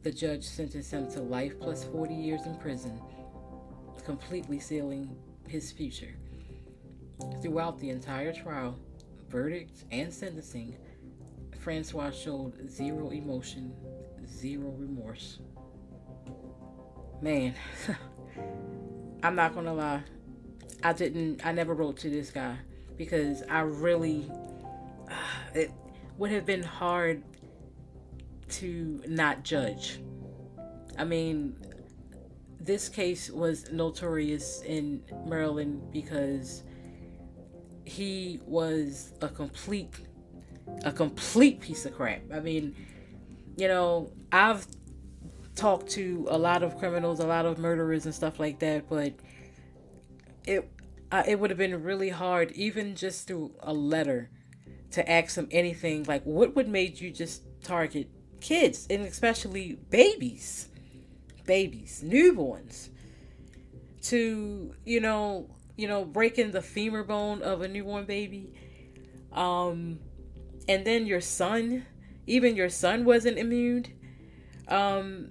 the 0.04 0.10
judge 0.10 0.42
sentenced 0.42 0.90
him 0.90 1.10
to 1.10 1.20
life 1.20 1.60
plus 1.60 1.84
40 1.84 2.14
years 2.14 2.46
in 2.46 2.56
prison 2.56 2.98
completely 4.06 4.58
sealing 4.58 5.14
his 5.46 5.70
future. 5.70 6.14
Throughout 7.42 7.78
the 7.78 7.90
entire 7.90 8.32
trial, 8.32 8.78
verdict, 9.28 9.84
and 9.90 10.10
sentencing, 10.10 10.78
Francois 11.60 12.10
showed 12.10 12.70
zero 12.70 13.10
emotion, 13.10 13.74
zero 14.26 14.70
remorse. 14.70 15.40
Man, 17.20 17.54
I'm 19.22 19.34
not 19.34 19.54
gonna 19.54 19.74
lie. 19.74 20.02
I 20.82 20.92
didn't, 20.92 21.44
I 21.44 21.52
never 21.52 21.74
wrote 21.74 21.96
to 21.98 22.10
this 22.10 22.30
guy 22.30 22.56
because 22.96 23.42
I 23.48 23.60
really, 23.60 24.30
it 25.54 25.72
would 26.16 26.30
have 26.30 26.46
been 26.46 26.62
hard 26.62 27.22
to 28.48 29.02
not 29.06 29.42
judge. 29.42 30.00
I 30.96 31.04
mean, 31.04 31.56
this 32.60 32.88
case 32.88 33.30
was 33.30 33.70
notorious 33.70 34.62
in 34.62 35.02
Maryland 35.26 35.90
because 35.92 36.62
he 37.84 38.40
was 38.44 39.12
a 39.22 39.28
complete 39.28 39.94
a 40.84 40.92
complete 40.92 41.60
piece 41.60 41.86
of 41.86 41.94
crap. 41.94 42.20
I 42.32 42.40
mean, 42.40 42.76
you 43.56 43.68
know, 43.68 44.12
I've 44.30 44.66
talked 45.58 45.90
to 45.90 46.26
a 46.30 46.38
lot 46.38 46.62
of 46.62 46.78
criminals, 46.78 47.20
a 47.20 47.26
lot 47.26 47.46
of 47.46 47.58
murderers 47.58 48.06
and 48.06 48.14
stuff 48.14 48.38
like 48.38 48.58
that, 48.60 48.88
but 48.88 49.14
it 50.46 50.70
uh, 51.10 51.22
it 51.26 51.40
would 51.40 51.50
have 51.50 51.58
been 51.58 51.82
really 51.82 52.10
hard 52.10 52.52
even 52.52 52.94
just 52.94 53.26
through 53.26 53.52
a 53.60 53.72
letter 53.72 54.30
to 54.90 55.10
ask 55.10 55.34
them 55.34 55.48
anything 55.50 56.04
like 56.04 56.22
what 56.24 56.54
would 56.54 56.68
made 56.68 57.00
you 57.00 57.10
just 57.10 57.42
target 57.62 58.08
kids 58.40 58.86
and 58.88 59.02
especially 59.02 59.78
babies 59.90 60.68
babies, 61.48 62.04
newborns, 62.06 62.90
to 64.02 64.72
you 64.84 65.00
know, 65.00 65.50
you 65.76 65.88
know, 65.88 66.04
breaking 66.04 66.52
the 66.52 66.62
femur 66.62 67.02
bone 67.02 67.42
of 67.42 67.62
a 67.62 67.68
newborn 67.68 68.04
baby, 68.04 68.52
um, 69.32 69.98
and 70.68 70.84
then 70.86 71.06
your 71.06 71.20
son, 71.20 71.84
even 72.28 72.54
your 72.54 72.68
son 72.68 73.04
wasn't 73.04 73.36
immune. 73.36 73.86
Um, 74.68 75.30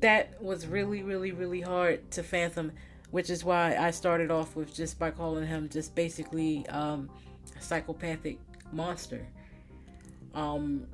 that 0.00 0.42
was 0.42 0.66
really, 0.66 1.02
really, 1.02 1.32
really 1.32 1.60
hard 1.60 2.10
to 2.12 2.22
fathom, 2.22 2.72
which 3.10 3.30
is 3.30 3.44
why 3.44 3.76
I 3.76 3.90
started 3.90 4.30
off 4.30 4.56
with 4.56 4.74
just 4.74 4.98
by 4.98 5.10
calling 5.10 5.46
him 5.46 5.68
just 5.68 5.94
basically 5.94 6.66
um, 6.68 7.10
a 7.58 7.62
psychopathic 7.62 8.38
monster. 8.72 9.26
Um, 10.34 10.86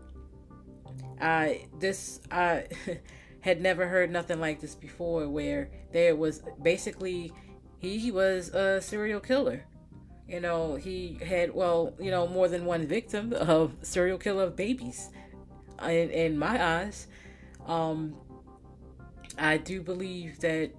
I 1.20 1.66
this 1.78 2.20
I 2.30 2.66
had 3.40 3.60
never 3.60 3.86
heard 3.86 4.10
nothing 4.10 4.40
like 4.40 4.60
this 4.60 4.74
before 4.74 5.28
where 5.28 5.70
there 5.92 6.16
was 6.16 6.42
basically 6.62 7.32
he 7.78 8.10
was 8.10 8.48
a 8.48 8.80
serial 8.80 9.20
killer 9.20 9.64
you 10.26 10.40
know 10.40 10.74
he 10.74 11.18
had 11.24 11.54
well 11.54 11.94
you 11.98 12.10
know 12.10 12.26
more 12.26 12.48
than 12.48 12.64
one 12.64 12.86
victim 12.86 13.32
of 13.32 13.72
serial 13.82 14.18
killer 14.18 14.50
babies 14.50 15.10
in, 15.84 16.10
in 16.10 16.38
my 16.38 16.62
eyes 16.62 17.06
um 17.66 18.16
i 19.38 19.56
do 19.56 19.80
believe 19.80 20.38
that 20.40 20.70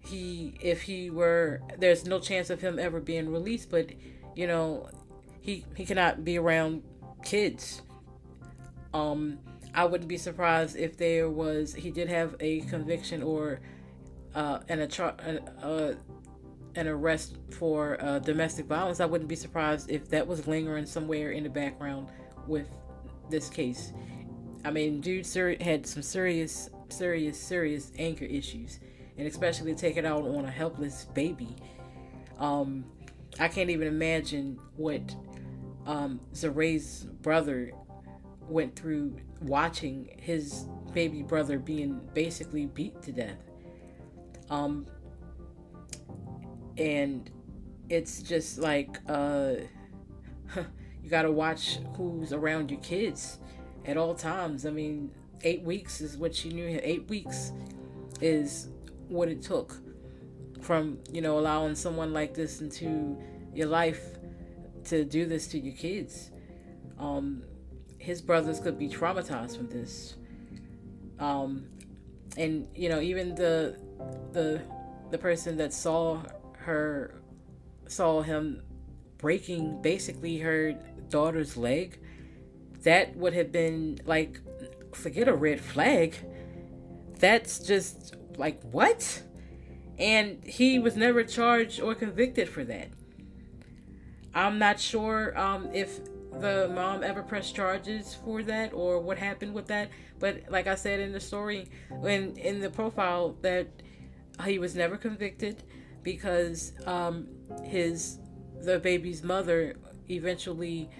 he 0.00 0.54
if 0.60 0.82
he 0.82 1.10
were 1.10 1.60
there's 1.78 2.06
no 2.06 2.18
chance 2.18 2.50
of 2.50 2.60
him 2.60 2.78
ever 2.78 3.00
being 3.00 3.30
released 3.30 3.70
but 3.70 3.90
you 4.34 4.46
know 4.46 4.88
he 5.40 5.64
he 5.74 5.84
cannot 5.84 6.24
be 6.24 6.38
around 6.38 6.82
kids 7.22 7.82
um 8.92 9.38
I 9.74 9.84
wouldn't 9.84 10.08
be 10.08 10.16
surprised 10.16 10.76
if 10.76 10.96
there 10.96 11.28
was 11.28 11.74
he 11.74 11.90
did 11.90 12.08
have 12.08 12.36
a 12.38 12.60
conviction 12.62 13.22
or 13.22 13.60
uh, 14.34 14.60
an 14.68 14.80
a 14.80 15.64
uh, 15.64 15.94
an 16.76 16.88
arrest 16.88 17.36
for 17.50 18.02
uh, 18.02 18.20
domestic 18.20 18.66
violence. 18.66 19.00
I 19.00 19.06
wouldn't 19.06 19.28
be 19.28 19.36
surprised 19.36 19.90
if 19.90 20.08
that 20.10 20.26
was 20.26 20.46
lingering 20.46 20.86
somewhere 20.86 21.32
in 21.32 21.42
the 21.42 21.50
background 21.50 22.08
with 22.46 22.68
this 23.30 23.48
case. 23.48 23.92
I 24.64 24.70
mean, 24.70 25.00
dude 25.00 25.26
had 25.60 25.86
some 25.86 26.02
serious, 26.02 26.70
serious, 26.96 27.38
serious 27.38 27.92
anger 27.98 28.24
issues, 28.24 28.80
and 29.18 29.26
especially 29.26 29.74
take 29.74 29.96
it 29.96 30.04
out 30.04 30.24
on 30.24 30.44
a 30.44 30.50
helpless 30.50 31.06
baby. 31.14 31.56
Um, 32.38 32.84
I 33.38 33.48
can't 33.48 33.70
even 33.70 33.88
imagine 33.88 34.58
what 34.76 35.02
um, 35.86 36.20
Zaray's 36.32 37.04
brother 37.22 37.72
went 38.48 38.76
through 38.76 39.16
watching 39.42 40.10
his 40.18 40.66
baby 40.92 41.22
brother 41.22 41.58
being 41.58 42.00
basically 42.14 42.66
beat 42.66 43.00
to 43.02 43.12
death. 43.12 43.38
Um, 44.50 44.86
and 46.76 47.30
it's 47.88 48.22
just 48.22 48.58
like 48.58 48.98
uh, 49.08 49.54
you 51.02 51.10
got 51.10 51.22
to 51.22 51.32
watch 51.32 51.78
who's 51.96 52.32
around 52.32 52.70
your 52.70 52.80
kids 52.80 53.38
at 53.84 53.96
all 53.96 54.14
times. 54.14 54.66
I 54.66 54.70
mean, 54.70 55.10
eight 55.42 55.62
weeks 55.62 56.00
is 56.00 56.16
what 56.16 56.34
she 56.34 56.50
knew. 56.50 56.80
Eight 56.82 57.08
weeks 57.08 57.52
is 58.20 58.68
what 59.08 59.28
it 59.28 59.42
took 59.42 59.76
from 60.60 60.98
you 61.12 61.20
know 61.20 61.38
allowing 61.38 61.74
someone 61.74 62.12
like 62.12 62.34
this 62.34 62.60
into 62.60 63.16
your 63.54 63.66
life 63.66 64.18
to 64.84 65.04
do 65.04 65.26
this 65.26 65.46
to 65.48 65.58
your 65.58 65.74
kids. 65.74 66.30
Um, 66.98 67.42
his 67.98 68.20
brothers 68.20 68.60
could 68.60 68.78
be 68.78 68.88
traumatized 68.88 69.56
from 69.56 69.68
this. 69.68 70.16
Um, 71.18 71.66
and 72.36 72.68
you 72.74 72.88
know 72.88 73.00
even 73.00 73.34
the 73.34 73.78
the 74.32 74.62
the 75.10 75.18
person 75.18 75.56
that 75.58 75.72
saw 75.72 76.22
her 76.58 77.22
saw 77.86 78.22
him 78.22 78.62
breaking 79.18 79.80
basically 79.82 80.38
her 80.38 80.72
daughter's 81.08 81.56
leg 81.56 81.98
that 82.82 83.14
would 83.16 83.32
have 83.32 83.52
been 83.52 83.98
like 84.04 84.40
forget 84.96 85.28
a 85.28 85.34
red 85.34 85.60
flag. 85.60 86.16
That's 87.18 87.58
just 87.58 88.16
like 88.36 88.62
what? 88.62 89.22
And 89.98 90.42
he 90.44 90.78
was 90.78 90.96
never 90.96 91.22
charged 91.22 91.80
or 91.80 91.94
convicted 91.94 92.48
for 92.48 92.64
that. 92.64 92.88
I'm 94.34 94.58
not 94.58 94.80
sure 94.80 95.38
um, 95.38 95.68
if 95.72 96.00
the 96.40 96.70
mom 96.74 97.02
ever 97.02 97.22
pressed 97.22 97.54
charges 97.54 98.14
for 98.24 98.42
that 98.42 98.72
or 98.72 98.98
what 98.98 99.18
happened 99.18 99.54
with 99.54 99.66
that 99.68 99.88
but 100.18 100.42
like 100.50 100.66
i 100.66 100.74
said 100.74 101.00
in 101.00 101.12
the 101.12 101.20
story 101.20 101.68
when 101.90 102.36
in 102.36 102.60
the 102.60 102.70
profile 102.70 103.36
that 103.40 103.68
he 104.44 104.58
was 104.58 104.74
never 104.74 104.96
convicted 104.96 105.62
because 106.02 106.72
um, 106.86 107.28
his 107.62 108.18
the 108.62 108.78
baby's 108.80 109.22
mother 109.22 109.76
eventually 110.10 110.90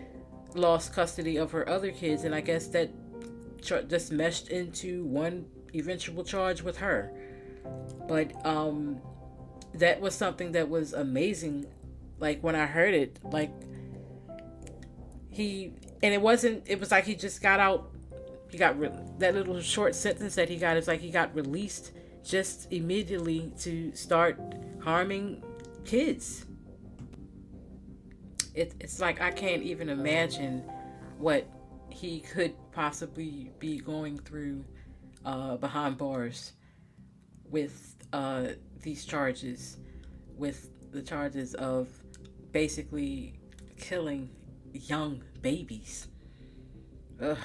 lost 0.55 0.93
custody 0.93 1.37
of 1.37 1.51
her 1.51 1.69
other 1.69 1.91
kids 1.91 2.25
and 2.25 2.35
i 2.35 2.41
guess 2.41 2.69
that 2.69 2.91
just 3.65 4.13
meshed 4.13 4.49
into 4.49 5.05
one 5.05 5.47
eventual 5.75 6.25
charge 6.25 6.63
with 6.63 6.79
her. 6.79 7.13
But 8.09 8.45
um 8.47 9.01
that 9.75 10.01
was 10.01 10.15
something 10.15 10.53
that 10.53 10.69
was 10.69 10.93
amazing. 10.93 11.67
Like 12.21 12.43
when 12.43 12.55
i 12.55 12.65
heard 12.65 12.95
it 12.95 13.19
like 13.25 13.51
he 15.31 15.73
and 16.03 16.15
it 16.15 16.21
wasn't 16.21 16.63
it 16.67 16.79
was 16.79 16.91
like 16.91 17.05
he 17.05 17.15
just 17.17 17.43
got 17.43 17.59
out 17.59 17.91
he 18.51 18.57
got 18.57 18.79
re- 18.79 18.93
that 19.19 19.35
little 19.35 19.61
short 19.61 19.95
sentence 19.97 20.37
that 20.37 20.49
he 20.49 20.57
got 20.57 20.77
is 20.77 20.87
like 20.87 21.01
he 21.01 21.11
got 21.11 21.35
released 21.35 21.91
just 22.25 22.73
immediately 22.73 23.53
to 23.59 23.95
start 23.95 24.41
harming 24.81 25.43
kids. 25.85 26.47
It, 28.55 28.75
it's 28.79 29.01
like 29.01 29.21
i 29.21 29.33
can't 29.33 29.65
even 29.65 29.89
imagine 29.89 30.63
what 31.19 31.49
he 31.95 32.21
could 32.21 32.55
possibly 32.73 33.53
be 33.61 33.79
going 33.79 34.19
through 34.19 34.65
uh, 35.25 35.57
behind 35.57 35.97
bars 35.97 36.53
with 37.49 37.97
uh, 38.13 38.49
these 38.83 39.05
charges 39.05 39.79
with 40.37 40.71
the 40.91 41.01
charges 41.01 41.55
of 41.55 41.89
basically 42.51 43.39
killing 43.79 44.29
young 44.73 45.23
babies. 45.41 46.09
Ugh. 47.21 47.39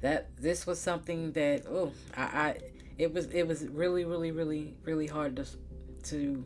That 0.00 0.36
this 0.36 0.64
was 0.64 0.80
something 0.80 1.32
that 1.32 1.66
oh 1.68 1.92
I, 2.16 2.22
I 2.22 2.58
it 2.96 3.12
was 3.12 3.26
it 3.26 3.46
was 3.46 3.66
really 3.66 4.04
really 4.04 4.30
really 4.30 4.76
really 4.84 5.08
hard 5.08 5.34
to 5.36 5.46
to 6.10 6.44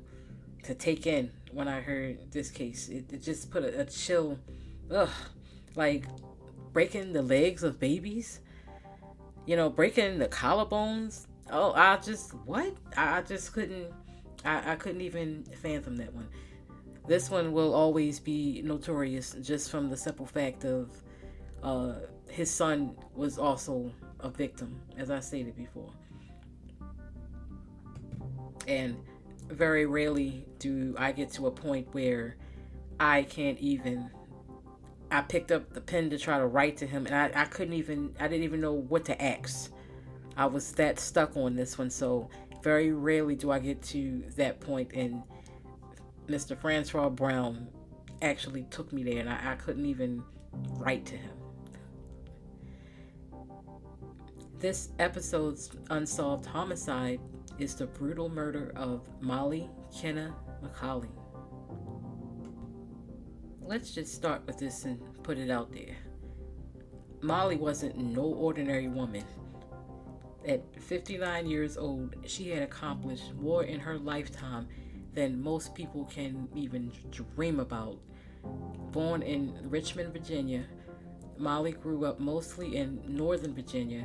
to 0.64 0.75
take 0.75 1.07
in 1.07 1.31
when 1.53 1.68
I 1.68 1.83
heard 1.83 2.33
this 2.33 2.51
case. 2.51 2.88
It, 2.88 3.12
it 3.12 3.22
just 3.22 3.51
put 3.51 3.64
a, 3.64 3.81
a 3.81 3.85
chill. 3.85 4.38
Ugh, 4.90 5.11
like 5.77 6.07
breaking 6.72 7.12
the 7.12 7.22
legs 7.22 7.62
of 7.62 7.78
babies. 7.78 8.40
You 9.46 9.56
know, 9.56 9.68
breaking 9.68 10.18
the 10.18 10.28
collarbones. 10.28 11.26
Oh, 11.50 11.72
I 11.72 11.96
just 11.98 12.32
what? 12.46 12.74
I, 12.96 13.22
just 13.22 13.52
couldn't. 13.52 13.92
I, 14.44 14.72
I 14.72 14.76
couldn't 14.76 15.00
even 15.00 15.44
fathom 15.61 15.96
that 15.96 16.12
one. 16.14 16.28
This 17.06 17.30
one 17.30 17.52
will 17.52 17.74
always 17.74 18.20
be 18.20 18.62
notorious 18.64 19.37
just 19.42 19.70
from 19.70 19.90
the 19.90 19.96
simple 19.96 20.24
fact 20.24 20.64
of 20.64 20.90
uh, 21.62 21.94
his 22.28 22.50
son 22.50 22.94
was 23.14 23.38
also 23.38 23.92
a 24.20 24.30
victim, 24.30 24.80
as 24.96 25.11
I 25.11 25.18
stated 25.20 25.56
before. 25.56 25.90
And 28.68 28.96
very 29.48 29.87
rarely 29.87 30.46
do 30.61 30.94
I 30.96 31.11
get 31.11 31.30
to 31.32 31.48
a 31.48 31.50
point 31.50 31.88
where 31.92 32.37
I 33.00 33.24
can't 33.24 33.58
even. 33.58 34.11
I 35.12 35.20
picked 35.20 35.53
up 35.53 35.75
the 35.75 35.81
pen 35.81 36.09
to 36.11 36.18
try 36.18 36.38
to 36.38 36.46
write 36.46 36.79
to 36.79 36.87
him, 36.87 37.07
and 37.07 37.14
I, 37.14 37.42
I 37.42 37.44
couldn't 37.44 37.75
even. 37.75 38.14
I 38.18 38.29
didn't 38.29 38.44
even 38.44 38.61
know 38.61 38.72
what 38.72 39.05
to 39.07 39.22
ask. 39.22 39.70
I 40.37 40.46
was 40.46 40.72
that 40.72 40.98
stuck 40.98 41.37
on 41.37 41.55
this 41.55 41.77
one, 41.77 41.90
so 41.90 42.31
very 42.62 42.92
rarely 42.92 43.37
do 43.37 43.51
I 43.51 43.59
get 43.59 43.83
to 43.83 44.25
that 44.37 44.61
point. 44.61 44.92
and 44.94 45.22
Mr. 46.29 46.57
Francois 46.59 47.11
Brown 47.11 47.68
actually 48.22 48.62
took 48.70 48.92
me 48.92 49.03
there, 49.03 49.18
and 49.18 49.29
I, 49.29 49.53
I 49.53 49.55
couldn't 49.57 49.85
even 49.85 50.22
write 50.79 51.05
to 51.07 51.16
him. 51.16 51.31
This 54.59 54.90
episode's 54.98 55.70
unsolved 55.90 56.46
homicide 56.46 57.20
is 57.59 57.75
the 57.75 57.87
brutal 57.87 58.29
murder 58.29 58.72
of 58.77 59.07
Molly 59.20 59.68
Kenna 59.94 60.35
Macauley. 60.62 61.11
Let's 63.72 63.94
just 63.94 64.12
start 64.12 64.42
with 64.44 64.58
this 64.58 64.85
and 64.85 65.00
put 65.22 65.38
it 65.38 65.50
out 65.50 65.72
there. 65.72 65.96
Molly 67.22 67.56
wasn't 67.56 67.96
no 67.96 68.20
ordinary 68.20 68.87
woman. 68.87 69.24
At 70.46 70.78
59 70.78 71.46
years 71.46 71.78
old, 71.78 72.14
she 72.26 72.50
had 72.50 72.62
accomplished 72.62 73.32
more 73.32 73.64
in 73.64 73.80
her 73.80 73.96
lifetime 73.96 74.68
than 75.14 75.42
most 75.42 75.74
people 75.74 76.04
can 76.04 76.50
even 76.54 76.92
dream 77.11 77.61
about. 77.61 77.98
Born 78.90 79.22
in 79.22 79.58
Richmond, 79.62 80.12
Virginia, 80.12 80.66
Molly 81.38 81.72
grew 81.72 82.04
up 82.04 82.20
mostly 82.20 82.76
in 82.76 83.00
Northern 83.08 83.54
Virginia 83.54 84.04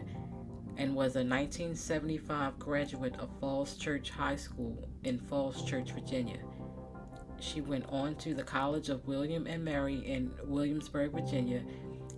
and 0.77 0.95
was 0.95 1.17
a 1.17 1.27
1975 1.27 2.57
graduate 2.57 3.17
of 3.19 3.29
Falls 3.41 3.75
Church 3.75 4.11
High 4.11 4.37
School 4.37 4.87
in 5.03 5.19
Falls 5.19 5.65
Church, 5.65 5.91
Virginia. 5.91 6.39
She 7.39 7.61
went 7.61 7.85
on 7.89 8.15
to 8.15 8.33
the 8.33 8.43
College 8.43 8.89
of 8.89 9.07
William 9.07 9.47
and 9.47 9.63
Mary 9.63 9.95
in 10.05 10.31
Williamsburg, 10.43 11.11
Virginia, 11.11 11.61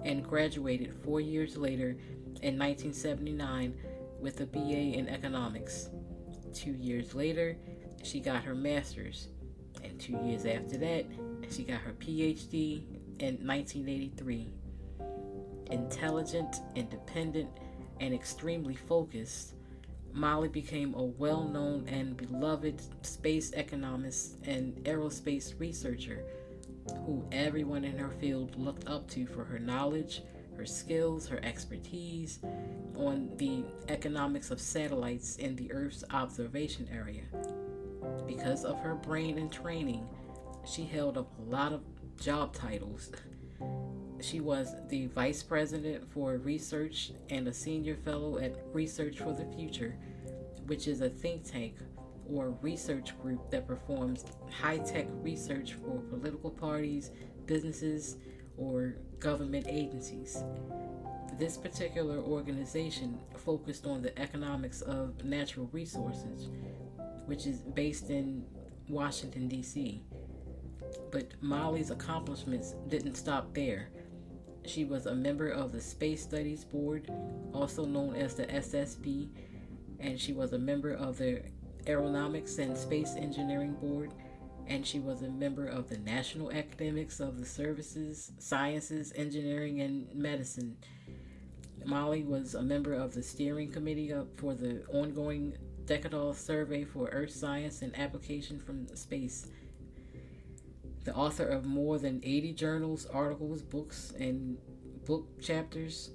and 0.03 0.23
graduated 0.23 0.93
four 1.03 1.19
years 1.19 1.58
later 1.58 1.97
in 2.41 2.58
1979 2.58 3.73
with 4.19 4.39
a 4.41 4.45
BA 4.45 4.97
in 4.97 5.10
economics. 5.10 5.89
Two 6.53 6.71
years 6.71 7.13
later, 7.13 7.58
she 8.03 8.19
got 8.19 8.43
her 8.43 8.55
master's, 8.55 9.27
and 9.84 9.99
two 9.99 10.17
years 10.23 10.45
after 10.45 10.77
that, 10.77 11.05
she 11.49 11.63
got 11.63 11.82
her 11.82 11.93
PhD 11.93 12.84
in 13.19 13.45
1983. 13.45 14.49
Intelligent, 15.71 16.62
independent, 16.75 17.49
and 17.99 18.13
extremely 18.13 18.75
focused, 18.75 19.55
Molly 20.13 20.50
became 20.50 20.93
a 20.95 21.04
well 21.04 21.43
known 21.43 21.82
mm. 21.82 21.91
and 21.91 22.17
beloved 22.17 22.82
space 23.06 23.52
economist 23.52 24.38
and 24.43 24.76
aerospace 24.86 25.60
researcher 25.60 26.24
who 27.06 27.24
everyone 27.32 27.84
in 27.84 27.98
her 27.98 28.10
field 28.10 28.56
looked 28.56 28.88
up 28.88 29.08
to 29.12 29.26
for 29.28 29.43
her 29.43 29.60
knowledge, 29.60 30.24
her 30.58 30.65
skills, 30.65 31.28
her 31.28 31.39
expertise 31.43 32.39
on 32.95 33.30
the 33.38 33.63
economics 33.88 34.52
of 34.52 34.60
satellites 34.60 35.38
in 35.38 35.56
the 35.56 35.72
Earth's 35.72 36.04
observation 36.12 36.88
area. 36.91 37.24
Because 38.28 38.65
of 38.65 38.80
her 38.80 38.95
brain 38.95 39.38
and 39.38 39.52
training, 39.52 40.08
she 40.65 40.84
held 40.84 41.17
up 41.17 41.32
a 41.39 41.50
lot 41.50 41.74
of 41.74 41.82
job 42.17 42.54
titles. 42.54 43.12
She 44.21 44.41
was 44.41 44.75
the 44.89 45.08
vice 45.08 45.41
president 45.41 46.10
for 46.12 46.38
research 46.38 47.12
and 47.29 47.47
a 47.47 47.53
senior 47.53 47.95
fellow 47.95 48.38
at 48.38 48.55
Resources 48.73 49.21
for 49.21 49.34
the 49.34 49.45
Future, 49.55 49.95
which 50.67 50.88
is 50.88 51.01
a 51.01 51.10
think 51.10 51.49
tank 51.49 51.75
or 52.29 52.51
research 52.62 53.19
group 53.21 53.49
that 53.49 53.67
performs 53.67 54.25
high 54.51 54.77
tech 54.79 55.08
research 55.21 55.73
for 55.73 55.99
political 56.10 56.51
parties, 56.51 57.12
businesses, 57.45 58.17
or 58.58 58.95
government 59.19 59.65
agencies. 59.67 60.43
This 61.38 61.58
particular 61.58 62.17
organization 62.17 63.19
focused 63.38 63.86
on 63.86 64.01
the 64.01 64.17
economics 64.19 64.82
of 64.82 65.23
natural 65.23 65.69
resources, 65.71 66.49
which 67.25 67.47
is 67.47 67.62
based 67.62 68.10
in 68.10 68.45
Washington, 68.89 69.47
D.C. 69.47 70.03
But 71.12 71.32
Molly's 71.41 71.91
accomplishments 71.91 72.75
didn't 72.89 73.15
stop 73.15 73.53
there. 73.53 73.89
She 74.69 74.86
was 74.86 75.08
a 75.08 75.15
member 75.15 75.49
of 75.49 75.71
the 75.71 75.82
Space 75.82 76.21
Studies 76.21 76.63
Board, 76.63 77.12
also 77.55 77.86
known 77.86 78.15
as 78.15 78.36
the 78.36 78.45
SSB, 78.45 79.29
and 79.99 80.21
she 80.21 80.32
was 80.32 80.53
a 80.53 80.60
member 80.60 80.93
of 80.93 81.17
the 81.17 81.41
Aeronautics 81.88 82.60
and 82.60 82.77
Space 82.77 83.15
Engineering 83.15 83.73
Board, 83.73 84.13
and 84.67 84.86
she 84.86 84.99
was 84.99 85.23
a 85.23 85.29
member 85.32 85.65
of 85.65 85.89
the 85.89 85.97
National 85.97 86.51
Academics 86.51 87.19
of 87.19 87.39
the 87.39 87.47
Services, 87.47 88.32
Sciences, 88.38 89.12
Engineering, 89.15 89.82
and 89.82 90.13
Medicine. 90.13 90.77
Molly 91.84 92.21
was 92.21 92.53
a 92.53 92.62
member 92.62 92.93
of 92.93 93.15
the 93.15 93.23
steering 93.23 93.71
committee 93.71 94.13
for 94.36 94.53
the 94.53 94.86
ongoing 94.93 95.58
decadal 95.86 96.36
survey 96.36 96.84
for 96.84 97.08
Earth 97.08 97.32
science 97.32 97.82
and 97.82 97.97
application 97.97 98.60
from 98.60 98.88
space. 98.95 99.47
The 101.10 101.15
author 101.15 101.48
of 101.48 101.65
more 101.65 101.98
than 101.98 102.22
80 102.24 102.54
journals, 102.54 103.08
articles, 103.08 103.63
books, 103.63 104.13
and 104.19 104.60
book 105.06 105.41
chapters 105.41 106.12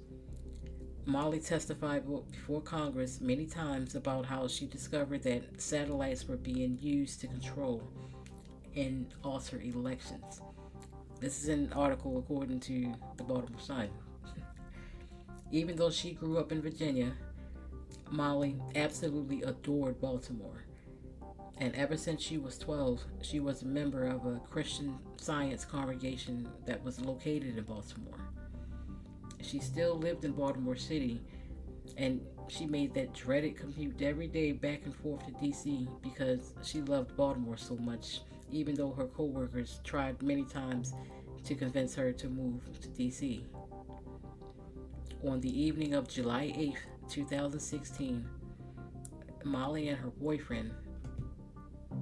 Molly 1.05 1.41
testified 1.41 2.05
before 2.31 2.61
Congress 2.61 3.19
many 3.19 3.45
times 3.45 3.95
about 3.95 4.25
how 4.25 4.47
she 4.47 4.65
discovered 4.65 5.21
that 5.23 5.61
satellites 5.61 6.29
were 6.29 6.37
being 6.37 6.79
used 6.81 7.19
to 7.19 7.27
control 7.27 7.83
and 8.77 9.13
alter 9.21 9.59
elections. 9.59 10.39
This 11.19 11.43
is 11.43 11.49
an 11.49 11.73
article 11.73 12.17
according 12.17 12.61
to 12.61 12.93
the 13.17 13.23
Baltimore 13.25 13.59
Sun. 13.59 13.89
Even 15.51 15.75
though 15.75 15.91
she 15.91 16.13
grew 16.13 16.37
up 16.37 16.53
in 16.53 16.61
Virginia, 16.61 17.11
Molly 18.11 18.55
absolutely 18.75 19.41
adored 19.41 19.99
Baltimore. 19.99 20.64
And 21.57 21.73
ever 21.75 21.95
since 21.95 22.21
she 22.21 22.37
was 22.37 22.57
12, 22.57 23.01
she 23.21 23.39
was 23.39 23.61
a 23.61 23.65
member 23.65 24.07
of 24.07 24.25
a 24.25 24.41
Christian 24.49 24.97
science 25.17 25.63
congregation 25.63 26.49
that 26.65 26.83
was 26.83 26.99
located 26.99 27.57
in 27.57 27.63
Baltimore 27.63 28.19
she 29.45 29.59
still 29.59 29.95
lived 29.95 30.25
in 30.25 30.31
Baltimore 30.31 30.75
City 30.75 31.21
and 31.97 32.21
she 32.47 32.65
made 32.65 32.93
that 32.93 33.13
dreaded 33.13 33.55
commute 33.57 34.01
every 34.01 34.27
day 34.27 34.51
back 34.51 34.81
and 34.85 34.95
forth 34.95 35.25
to 35.25 35.31
DC 35.33 35.87
because 36.01 36.53
she 36.63 36.81
loved 36.81 37.15
Baltimore 37.15 37.57
so 37.57 37.75
much, 37.77 38.21
even 38.51 38.75
though 38.75 38.91
her 38.91 39.05
coworkers 39.05 39.79
tried 39.83 40.21
many 40.21 40.43
times 40.43 40.93
to 41.43 41.55
convince 41.55 41.95
her 41.95 42.11
to 42.11 42.27
move 42.27 42.61
to 42.81 42.87
DC. 42.89 43.43
On 45.27 45.39
the 45.39 45.61
evening 45.61 45.93
of 45.93 46.07
July 46.07 46.47
8th, 46.55 47.09
2016, 47.09 48.27
Molly 49.43 49.89
and 49.89 49.97
her 49.97 50.09
boyfriend 50.09 50.71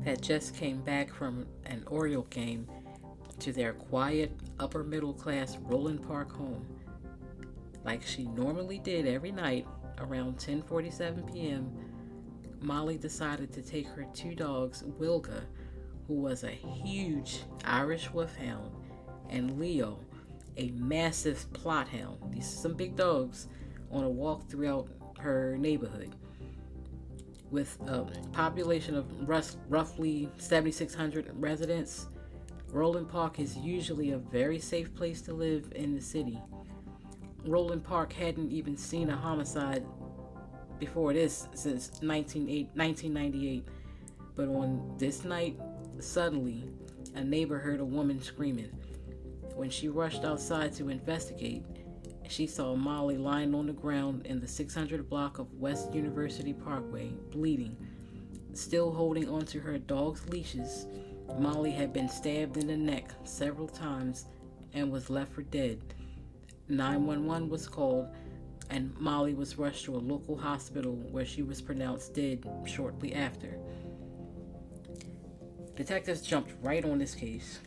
had 0.06 0.22
just 0.22 0.56
came 0.56 0.82
back 0.82 1.14
from 1.14 1.46
an 1.66 1.84
Oriole 1.88 2.28
game 2.30 2.68
to 3.40 3.52
their 3.52 3.74
quiet 3.74 4.32
upper 4.60 4.84
middle 4.84 5.14
class 5.14 5.58
Roland 5.58 6.02
Park 6.08 6.32
home 6.32 6.66
like 7.84 8.02
she 8.04 8.26
normally 8.26 8.80
did 8.80 9.08
every 9.08 9.32
night 9.32 9.68
around 10.00 10.38
10:47 10.38 11.32
p.m., 11.32 11.72
Molly 12.62 12.98
decided 12.98 13.52
to 13.54 13.62
take 13.62 13.88
her 13.88 14.06
two 14.14 14.36
dogs, 14.36 14.84
Wilga, 14.84 15.42
who 16.08 16.14
was 16.14 16.44
a 16.44 16.52
huge 16.52 17.42
Irish 17.66 18.10
Wolfhound, 18.12 18.72
and 19.30 19.60
Leo, 19.60 20.00
a 20.58 20.70
massive 20.72 21.46
Plott 21.52 21.90
hound. 21.90 22.18
These 22.32 22.46
are 22.54 22.62
some 22.62 22.74
big 22.74 22.96
dogs 22.96 23.48
on 23.92 24.06
a 24.06 24.10
walk 24.10 24.48
throughout 24.50 24.88
her 25.20 25.58
neighborhood. 25.58 26.16
With 27.54 27.78
a 27.86 28.04
population 28.32 28.96
of 28.96 29.06
roughly 29.70 30.28
7,600 30.40 31.30
residents, 31.36 32.08
Roland 32.72 33.08
Park 33.08 33.40
is 33.40 33.56
usually 33.56 34.10
a 34.10 34.18
very 34.18 34.58
safe 34.58 34.96
place 34.96 35.22
to 35.22 35.36
live 35.36 35.72
in 35.76 35.94
the 35.94 36.02
city. 36.02 36.42
Roland 37.46 37.84
Park 37.84 38.12
hadn't 38.12 38.52
even 38.52 38.76
seen 38.76 39.12
a 39.12 39.16
homicide 39.16 39.86
before 40.80 41.14
this 41.14 41.48
since 41.54 41.92
1998. 42.02 43.68
But 44.36 44.48
on 44.48 44.96
this 44.98 45.24
night, 45.24 45.56
suddenly, 46.00 46.68
a 47.14 47.24
neighbor 47.24 47.60
heard 47.60 47.82
a 47.82 47.86
woman 47.86 48.20
screaming. 48.20 48.72
When 49.54 49.70
she 49.70 49.90
rushed 49.90 50.26
outside 50.26 50.74
to 50.74 50.90
investigate, 50.90 51.64
she 52.28 52.48
saw 52.48 52.76
Molly 52.76 53.18
lying 53.18 53.54
on 53.54 53.68
the 53.68 53.74
ground 53.74 54.26
in 54.26 54.40
the 54.40 54.48
600 54.48 55.10
block 55.10 55.40
of 55.40 55.54
West 55.54 55.94
University 55.94 56.54
Parkway, 56.54 57.10
bleeding. 57.32 57.76
Still 58.54 58.92
holding 58.92 59.30
onto 59.30 59.60
her 59.60 59.78
dog's 59.78 60.28
leashes, 60.30 60.86
Molly 61.40 61.72
had 61.72 61.94
been 61.94 62.10
stabbed 62.10 62.58
in 62.58 62.68
the 62.68 62.78
neck 62.78 63.12
several 63.24 63.68
times 63.68 64.26
and 64.74 64.92
was 64.92 65.10
left 65.10 65.34
for 65.34 65.42
dead. 65.42 65.82
911 66.70 67.50
was 67.50 67.68
called, 67.68 68.08
and 68.70 68.96
Molly 68.98 69.34
was 69.34 69.58
rushed 69.58 69.86
to 69.86 69.96
a 69.96 69.98
local 69.98 70.38
hospital 70.38 70.94
where 71.12 71.26
she 71.26 71.42
was 71.42 71.62
pronounced 71.62 72.14
dead 72.14 72.46
shortly 72.66 73.14
after. 73.14 73.58
Detectives 75.76 76.22
jumped 76.22 76.54
right 76.62 76.86
on 76.86 77.00
this 77.00 77.16
case. 77.16 77.60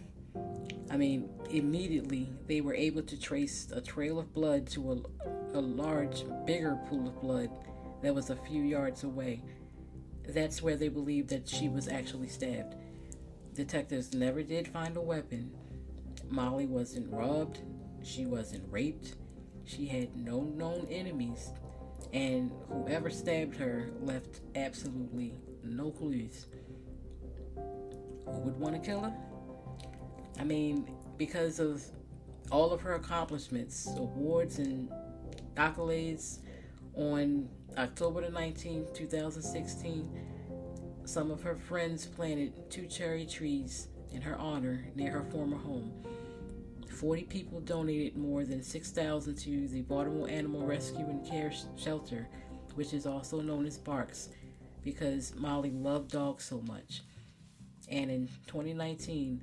I 0.90 0.96
mean, 0.96 1.28
immediately 1.50 2.28
they 2.46 2.60
were 2.60 2.74
able 2.74 3.02
to 3.02 3.20
trace 3.20 3.68
a 3.72 3.80
trail 3.80 4.18
of 4.18 4.32
blood 4.32 4.66
to 4.68 4.92
a, 4.92 5.58
a 5.58 5.60
large, 5.60 6.24
bigger 6.46 6.78
pool 6.88 7.08
of 7.08 7.20
blood 7.20 7.50
that 8.02 8.14
was 8.14 8.30
a 8.30 8.36
few 8.36 8.62
yards 8.62 9.04
away. 9.04 9.42
That's 10.28 10.62
where 10.62 10.76
they 10.76 10.88
believed 10.88 11.28
that 11.30 11.48
she 11.48 11.68
was 11.68 11.88
actually 11.88 12.28
stabbed. 12.28 12.74
Detectives 13.54 14.14
never 14.14 14.42
did 14.42 14.68
find 14.68 14.96
a 14.96 15.00
weapon. 15.00 15.50
Molly 16.28 16.66
wasn't 16.66 17.12
robbed, 17.12 17.60
she 18.02 18.26
wasn't 18.26 18.64
raped. 18.70 19.16
She 19.64 19.86
had 19.86 20.16
no 20.16 20.42
known 20.42 20.86
enemies. 20.90 21.52
And 22.12 22.52
whoever 22.68 23.10
stabbed 23.10 23.56
her 23.56 23.90
left 24.00 24.40
absolutely 24.54 25.40
no 25.64 25.90
clues. 25.90 26.46
Who 27.54 28.38
would 28.40 28.58
want 28.58 28.74
to 28.74 28.80
kill 28.80 29.00
her? 29.00 29.14
I 30.38 30.44
mean, 30.44 30.88
because 31.16 31.58
of 31.58 31.84
all 32.50 32.72
of 32.72 32.80
her 32.82 32.94
accomplishments, 32.94 33.88
awards, 33.96 34.58
and 34.58 34.90
accolades, 35.56 36.38
on 36.94 37.48
October 37.76 38.22
the 38.22 38.28
19th, 38.28 38.94
2016, 38.94 40.08
some 41.04 41.30
of 41.30 41.42
her 41.42 41.54
friends 41.54 42.06
planted 42.06 42.70
two 42.70 42.86
cherry 42.86 43.26
trees 43.26 43.88
in 44.12 44.22
her 44.22 44.36
honor 44.36 44.86
near 44.94 45.12
her 45.12 45.24
former 45.30 45.58
home. 45.58 45.92
40 46.88 47.24
people 47.24 47.60
donated 47.60 48.16
more 48.16 48.44
than 48.44 48.62
6000 48.62 49.34
to 49.34 49.68
the 49.68 49.82
Baltimore 49.82 50.30
Animal 50.30 50.64
Rescue 50.64 51.04
and 51.04 51.26
Care 51.26 51.52
Shelter, 51.76 52.26
which 52.74 52.94
is 52.94 53.06
also 53.06 53.40
known 53.40 53.66
as 53.66 53.78
BARCS, 53.78 54.30
because 54.82 55.34
Molly 55.36 55.70
loved 55.70 56.10
dogs 56.10 56.44
so 56.44 56.62
much. 56.62 57.02
And 57.90 58.10
in 58.10 58.28
2019, 58.46 59.42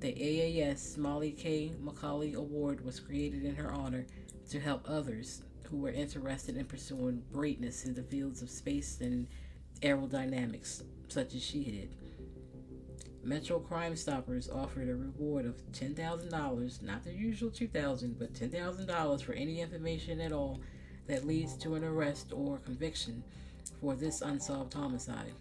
the 0.00 0.12
AAS 0.12 0.96
Molly 0.96 1.32
K. 1.32 1.72
Macauley 1.82 2.34
Award 2.34 2.82
was 2.84 2.98
created 2.98 3.44
in 3.44 3.54
her 3.54 3.70
honor 3.70 4.06
to 4.48 4.58
help 4.58 4.82
others 4.88 5.42
who 5.64 5.76
were 5.76 5.90
interested 5.90 6.56
in 6.56 6.64
pursuing 6.64 7.22
greatness 7.32 7.84
in 7.84 7.94
the 7.94 8.02
fields 8.02 8.40
of 8.40 8.50
space 8.50 9.00
and 9.00 9.26
aerodynamics, 9.82 10.82
such 11.08 11.34
as 11.34 11.42
she 11.42 11.64
did. 11.64 11.94
Metro 13.22 13.58
Crime 13.58 13.94
Stoppers 13.94 14.48
offered 14.48 14.88
a 14.88 14.94
reward 14.94 15.44
of 15.44 15.60
$10,000, 15.72 16.82
not 16.82 17.04
the 17.04 17.12
usual 17.12 17.50
2,000, 17.50 18.18
but 18.18 18.32
$10,000 18.32 19.22
for 19.22 19.34
any 19.34 19.60
information 19.60 20.20
at 20.20 20.32
all 20.32 20.60
that 21.06 21.26
leads 21.26 21.56
to 21.58 21.74
an 21.74 21.84
arrest 21.84 22.32
or 22.32 22.58
conviction 22.58 23.22
for 23.80 23.94
this 23.94 24.22
unsolved 24.22 24.72
homicide. 24.72 25.34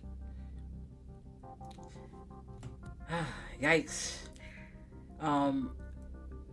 Ah, 3.09 3.27
Yikes. 3.61 4.28
Um, 5.21 5.71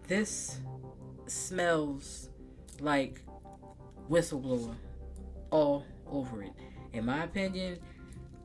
this 0.09 0.61
smells 1.27 2.31
like 2.81 3.23
whistleblower 4.11 4.75
all 5.51 5.85
over 6.07 6.43
it. 6.43 6.53
In 6.93 7.07
my 7.07 7.25
opinion, 7.25 7.79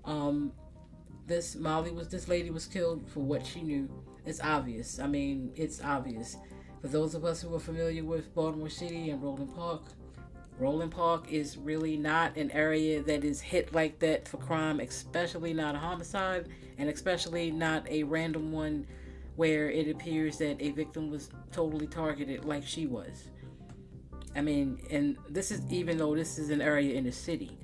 um, 0.05 0.51
this 1.27 1.55
Molly 1.55 1.91
was 1.91 2.09
this 2.09 2.27
lady 2.27 2.49
was 2.49 2.65
killed 2.65 3.09
for 3.09 3.21
what 3.21 3.45
she 3.45 3.61
knew. 3.61 3.89
It's 4.25 4.41
obvious. 4.41 4.99
I 4.99 5.07
mean, 5.07 5.51
it's 5.55 5.81
obvious. 5.83 6.37
For 6.81 6.87
those 6.87 7.15
of 7.15 7.25
us 7.25 7.41
who 7.41 7.53
are 7.55 7.59
familiar 7.59 8.03
with 8.03 8.33
Baltimore 8.33 8.69
City 8.69 9.11
and 9.11 9.21
Roland 9.21 9.55
Park, 9.55 9.83
Roland 10.57 10.91
Park 10.91 11.31
is 11.31 11.57
really 11.57 11.95
not 11.97 12.35
an 12.37 12.51
area 12.51 13.01
that 13.03 13.23
is 13.23 13.39
hit 13.41 13.73
like 13.73 13.99
that 13.99 14.27
for 14.27 14.37
crime, 14.37 14.79
especially 14.79 15.53
not 15.53 15.75
a 15.75 15.79
homicide, 15.79 16.49
and 16.77 16.89
especially 16.89 17.51
not 17.51 17.87
a 17.89 18.03
random 18.03 18.51
one 18.51 18.85
where 19.41 19.71
it 19.71 19.89
appears 19.89 20.37
that 20.37 20.55
a 20.61 20.69
victim 20.69 21.09
was 21.09 21.31
totally 21.51 21.87
targeted 21.87 22.45
like 22.45 22.63
she 22.63 22.85
was. 22.85 23.29
I 24.35 24.41
mean, 24.41 24.79
and 24.91 25.17
this 25.31 25.49
is 25.49 25.63
even 25.71 25.97
though 25.97 26.13
this 26.13 26.37
is 26.37 26.51
an 26.51 26.61
area 26.61 26.93
in 26.93 27.05
the 27.05 27.11
city. 27.11 27.57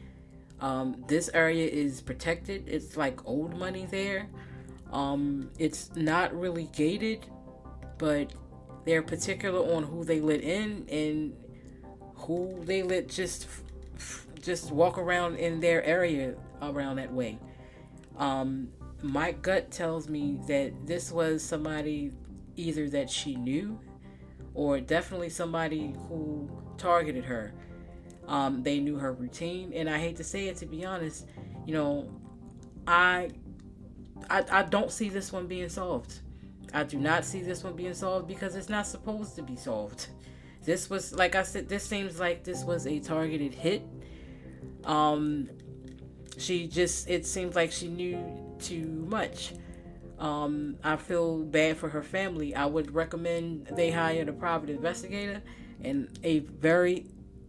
Um, 0.60 1.04
this 1.08 1.30
area 1.36 1.68
is 1.68 2.02
protected. 2.02 2.68
It's 2.68 2.98
like 2.98 3.24
old 3.28 3.56
money 3.60 3.86
there. 3.92 4.28
Um, 4.92 5.52
it's 5.60 5.96
not 5.96 6.34
really 6.34 6.68
gated, 6.76 7.28
but 8.00 8.34
they're 8.84 9.04
particular 9.04 9.60
on 9.76 9.84
who 9.84 10.04
they 10.04 10.20
let 10.20 10.42
in 10.42 10.84
and 10.90 11.36
who 12.16 12.60
they 12.64 12.82
let 12.82 13.08
just 13.08 13.46
just 14.42 14.72
walk 14.72 14.98
around 14.98 15.36
in 15.36 15.60
their 15.60 15.84
area 15.84 16.34
around 16.60 16.96
that 16.96 17.14
way. 17.14 17.38
Um, 18.18 18.70
my 19.02 19.32
gut 19.32 19.72
tells 19.72 20.10
me 20.10 20.40
that 20.48 20.74
this 20.86 21.12
was 21.12 21.44
somebody 21.44 22.12
either 22.56 22.90
that 22.90 23.10
she 23.10 23.36
knew 23.36 23.80
or 24.54 24.80
definitely 24.80 25.30
somebody 25.30 25.94
who 26.08 26.50
targeted 26.78 27.24
her. 27.24 27.54
Um, 28.28 28.64
they 28.64 28.80
knew 28.80 28.98
her 28.98 29.14
routine, 29.14 29.72
and 29.74 29.90
I 29.90 30.00
hate 30.00 30.18
to 30.18 30.24
say 30.24 30.48
it, 30.48 30.58
to 30.58 30.66
be 30.66 30.84
honest, 30.84 31.28
you 31.66 31.74
know, 31.74 32.10
I, 32.86 33.30
I, 34.30 34.44
I 34.52 34.64
don't 34.64 34.92
see 34.92 35.10
this 35.10 35.32
one 35.32 35.48
being 35.48 35.70
solved. 35.70 36.20
I 36.74 36.84
do 36.84 36.98
not 36.98 37.24
see 37.24 37.42
this 37.42 37.64
one 37.64 37.76
being 37.76 37.94
solved 37.94 38.28
because 38.28 38.56
it's 38.56 38.68
not 38.68 38.88
supposed 38.88 39.36
to 39.36 39.44
be 39.44 39.56
solved. 39.56 40.08
This 40.64 40.90
was, 40.90 41.14
like 41.14 41.36
I 41.36 41.44
said, 41.44 41.70
this 41.70 41.84
seems 41.84 42.20
like 42.20 42.44
this 42.44 42.64
was 42.66 42.88
a 42.88 43.00
targeted 43.00 43.54
hit. 43.54 43.84
Um, 44.84 45.50
she 46.38 46.68
just, 46.68 47.10
it 47.10 47.26
seems 47.26 47.56
like 47.56 47.72
she 47.72 47.88
knew 47.88 48.47
too 48.60 49.06
much. 49.08 49.54
Um, 50.20 50.78
I 50.84 50.96
feel 50.96 51.44
bad 51.44 51.78
for 51.78 51.90
her 51.90 52.02
family. 52.02 52.56
I 52.56 52.66
would 52.66 52.94
recommend 52.94 53.68
they 53.68 53.92
hire 53.92 54.28
a 54.28 54.34
private 54.34 54.70
investigator 54.70 55.42
and 55.84 56.18
a 56.24 56.40
very 56.40 57.06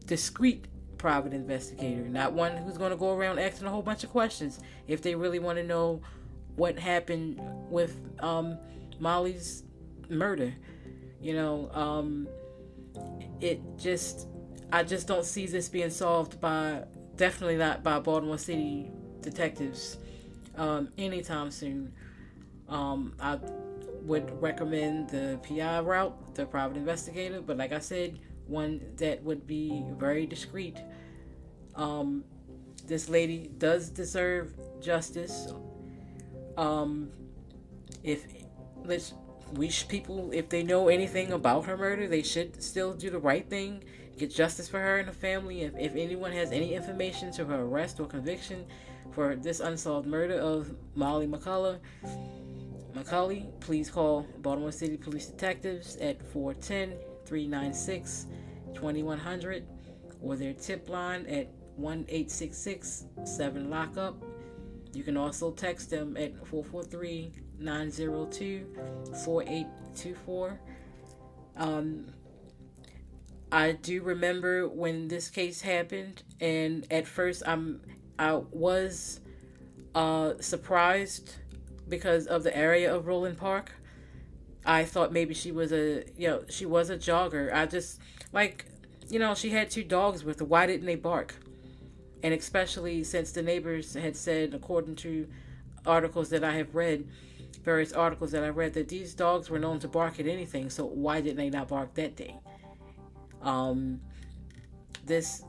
discreet 0.06 0.66
private 0.98 1.32
investigator, 1.32 2.08
not 2.08 2.32
one 2.32 2.56
who's 2.56 2.76
going 2.76 2.90
to 2.90 2.96
go 2.96 3.14
around 3.14 3.38
asking 3.38 3.66
a 3.66 3.70
whole 3.70 3.82
bunch 3.82 4.04
of 4.04 4.10
questions 4.10 4.60
if 4.86 5.00
they 5.00 5.14
really 5.14 5.38
want 5.38 5.56
to 5.56 5.64
know 5.64 6.02
what 6.56 6.78
happened 6.78 7.40
with 7.70 7.98
um, 8.20 8.58
Molly's 8.98 9.62
murder. 10.10 10.52
You 11.20 11.34
know, 11.34 11.70
um, 11.72 12.28
it 13.40 13.60
just, 13.78 14.26
I 14.72 14.82
just 14.82 15.06
don't 15.06 15.24
see 15.24 15.46
this 15.46 15.68
being 15.68 15.90
solved 15.90 16.40
by, 16.40 16.84
definitely 17.16 17.56
not 17.56 17.82
by 17.82 17.98
Baltimore 18.00 18.38
City 18.38 18.90
detectives 19.20 19.98
um, 20.58 20.88
anytime 20.98 21.50
soon. 21.50 21.92
Um, 22.68 23.14
I 23.18 23.38
would 24.02 24.42
recommend 24.42 25.08
the 25.10 25.40
PI 25.42 25.80
route, 25.80 26.34
the 26.34 26.44
private 26.44 26.76
investigator, 26.76 27.40
but 27.40 27.56
like 27.56 27.72
I 27.72 27.78
said, 27.78 28.18
one 28.46 28.80
that 28.96 29.22
would 29.22 29.46
be 29.46 29.84
very 29.98 30.26
discreet. 30.26 30.78
Um, 31.74 32.24
this 32.86 33.08
lady 33.08 33.50
does 33.58 33.90
deserve 33.90 34.54
justice. 34.80 35.52
Um, 36.56 37.10
if 38.02 38.26
let's 38.84 39.14
wish 39.52 39.88
people 39.88 40.30
if 40.32 40.48
they 40.48 40.62
know 40.62 40.88
anything 40.88 41.32
about 41.32 41.66
her 41.66 41.76
murder, 41.76 42.08
they 42.08 42.22
should 42.22 42.62
still 42.62 42.92
do 42.94 43.10
the 43.10 43.18
right 43.18 43.48
thing, 43.48 43.84
get 44.18 44.30
justice 44.30 44.68
for 44.68 44.78
her 44.78 44.98
and 44.98 45.06
her 45.06 45.14
family. 45.14 45.62
If, 45.62 45.74
if 45.78 45.94
anyone 45.94 46.32
has 46.32 46.50
any 46.52 46.74
information 46.74 47.32
to 47.32 47.44
her 47.44 47.62
arrest 47.62 48.00
or 48.00 48.06
conviction 48.06 48.66
for 49.18 49.34
this 49.34 49.58
unsolved 49.58 50.06
murder 50.06 50.34
of 50.34 50.72
Molly 50.94 51.26
McCullough, 51.26 51.80
McCulley, 52.94 53.50
please 53.58 53.90
call 53.90 54.24
Baltimore 54.42 54.70
City 54.70 54.96
Police 54.96 55.26
Detectives 55.26 55.96
at 55.96 56.22
410 56.30 56.96
396 57.26 58.26
2100 58.74 59.66
or 60.22 60.36
their 60.36 60.52
tip 60.52 60.88
line 60.88 61.26
at 61.26 61.48
1 61.74 62.06
7 63.24 63.68
lockup. 63.68 64.24
You 64.92 65.02
can 65.02 65.16
also 65.16 65.50
text 65.50 65.90
them 65.90 66.16
at 66.16 66.36
443 66.46 67.32
902 67.58 68.66
4824. 69.24 70.60
Um, 71.56 72.06
I 73.50 73.72
do 73.72 74.00
remember 74.00 74.68
when 74.68 75.08
this 75.08 75.28
case 75.28 75.60
happened, 75.60 76.22
and 76.40 76.86
at 76.92 77.08
first 77.08 77.42
I'm 77.44 77.80
I 78.18 78.34
was 78.50 79.20
uh, 79.94 80.34
surprised 80.40 81.34
because 81.88 82.26
of 82.26 82.42
the 82.42 82.56
area 82.56 82.94
of 82.94 83.06
Roland 83.06 83.38
Park. 83.38 83.72
I 84.64 84.84
thought 84.84 85.12
maybe 85.12 85.34
she 85.34 85.52
was 85.52 85.72
a 85.72 86.04
you 86.16 86.28
know 86.28 86.44
she 86.48 86.66
was 86.66 86.90
a 86.90 86.96
jogger. 86.96 87.52
I 87.52 87.66
just 87.66 88.00
like 88.32 88.66
you 89.08 89.18
know 89.18 89.34
she 89.34 89.50
had 89.50 89.70
two 89.70 89.84
dogs 89.84 90.24
with 90.24 90.40
her. 90.40 90.44
Why 90.44 90.66
didn't 90.66 90.86
they 90.86 90.96
bark? 90.96 91.36
And 92.22 92.34
especially 92.34 93.04
since 93.04 93.32
the 93.32 93.42
neighbors 93.42 93.94
had 93.94 94.16
said, 94.16 94.52
according 94.52 94.96
to 94.96 95.28
articles 95.86 96.30
that 96.30 96.42
I 96.42 96.52
have 96.54 96.74
read, 96.74 97.08
various 97.62 97.92
articles 97.92 98.32
that 98.32 98.42
I 98.42 98.48
read, 98.48 98.74
that 98.74 98.88
these 98.88 99.14
dogs 99.14 99.48
were 99.48 99.58
known 99.58 99.78
to 99.80 99.88
bark 99.88 100.18
at 100.18 100.26
anything. 100.26 100.68
So 100.68 100.84
why 100.84 101.20
didn't 101.20 101.36
they 101.36 101.50
not 101.50 101.68
bark 101.68 101.94
that 101.94 102.16
day? 102.16 102.36
Um, 103.40 104.00
this 105.06 105.44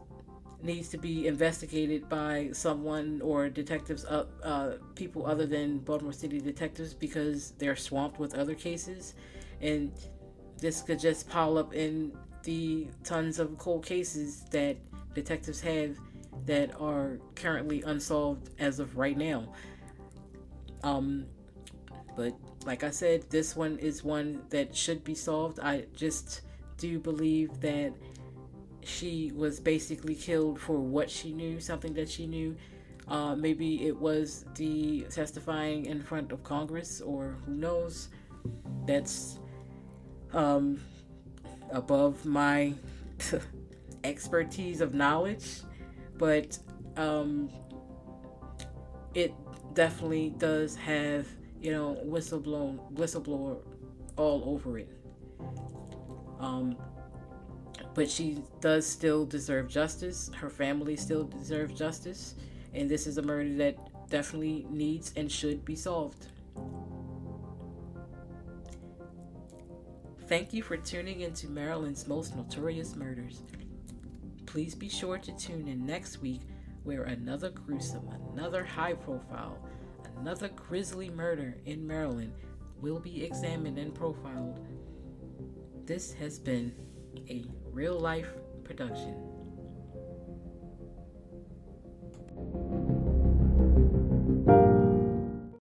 needs 0.61 0.89
to 0.89 0.97
be 0.97 1.27
investigated 1.27 2.09
by 2.09 2.49
someone 2.51 3.21
or 3.23 3.49
detectives, 3.49 4.05
uh, 4.05 4.25
uh, 4.43 4.73
people 4.95 5.25
other 5.25 5.45
than 5.45 5.79
Baltimore 5.79 6.13
City 6.13 6.39
detectives 6.39 6.93
because 6.93 7.51
they're 7.51 7.75
swamped 7.75 8.19
with 8.19 8.35
other 8.35 8.55
cases, 8.55 9.13
and 9.61 9.91
this 10.57 10.81
could 10.81 10.99
just 10.99 11.29
pile 11.29 11.57
up 11.57 11.73
in 11.73 12.11
the 12.43 12.87
tons 13.03 13.39
of 13.39 13.57
cold 13.57 13.85
cases 13.85 14.43
that 14.51 14.77
detectives 15.13 15.61
have 15.61 15.97
that 16.45 16.79
are 16.79 17.19
currently 17.35 17.81
unsolved 17.83 18.49
as 18.59 18.79
of 18.79 18.97
right 18.97 19.17
now. 19.17 19.53
Um, 20.83 21.25
but 22.15 22.33
like 22.65 22.83
I 22.83 22.91
said, 22.91 23.29
this 23.29 23.55
one 23.55 23.77
is 23.79 24.03
one 24.03 24.41
that 24.49 24.75
should 24.75 25.03
be 25.03 25.15
solved. 25.15 25.59
I 25.59 25.85
just 25.95 26.41
do 26.77 26.99
believe 26.99 27.59
that 27.61 27.93
she 28.83 29.31
was 29.35 29.59
basically 29.59 30.15
killed 30.15 30.59
for 30.59 30.79
what 30.79 31.09
she 31.09 31.33
knew, 31.33 31.59
something 31.59 31.93
that 31.93 32.09
she 32.09 32.25
knew. 32.25 32.55
Uh, 33.07 33.35
maybe 33.35 33.87
it 33.87 33.97
was 33.97 34.45
the 34.55 35.01
testifying 35.09 35.85
in 35.85 36.01
front 36.01 36.31
of 36.31 36.43
Congress, 36.43 37.01
or 37.01 37.37
who 37.45 37.53
knows. 37.55 38.09
That's 38.85 39.39
um, 40.33 40.79
above 41.71 42.25
my 42.25 42.73
expertise 44.03 44.81
of 44.81 44.93
knowledge, 44.93 45.61
but 46.17 46.57
um, 46.97 47.49
it 49.13 49.33
definitely 49.73 50.31
does 50.37 50.75
have, 50.75 51.27
you 51.61 51.71
know, 51.71 51.97
whistleblown 52.05 52.91
whistleblower 52.93 53.57
all 54.17 54.43
over 54.45 54.77
it. 54.77 54.89
Um, 56.39 56.77
but 57.93 58.09
she 58.09 58.43
does 58.61 58.85
still 58.85 59.25
deserve 59.25 59.67
justice. 59.67 60.31
Her 60.35 60.49
family 60.49 60.95
still 60.95 61.23
deserves 61.23 61.77
justice. 61.77 62.35
And 62.73 62.89
this 62.89 63.07
is 63.07 63.17
a 63.17 63.21
murder 63.21 63.53
that 63.55 64.09
definitely 64.09 64.65
needs 64.69 65.13
and 65.15 65.31
should 65.31 65.65
be 65.65 65.75
solved. 65.75 66.27
Thank 70.27 70.53
you 70.53 70.61
for 70.61 70.77
tuning 70.77 71.21
into 71.21 71.49
Maryland's 71.49 72.07
most 72.07 72.35
notorious 72.35 72.95
murders. 72.95 73.41
Please 74.45 74.75
be 74.75 74.89
sure 74.89 75.17
to 75.17 75.35
tune 75.37 75.67
in 75.67 75.85
next 75.85 76.21
week 76.21 76.41
where 76.83 77.03
another 77.03 77.49
gruesome, 77.49 78.07
another 78.33 78.63
high 78.63 78.93
profile, 78.93 79.57
another 80.19 80.49
grisly 80.49 81.09
murder 81.09 81.57
in 81.65 81.85
Maryland 81.85 82.33
will 82.79 82.99
be 82.99 83.23
examined 83.23 83.77
and 83.77 83.93
profiled. 83.93 84.59
This 85.85 86.13
has 86.13 86.37
been 86.37 86.73
a 87.27 87.45
real 87.79 87.97
life 87.97 88.27
production. 88.65 89.28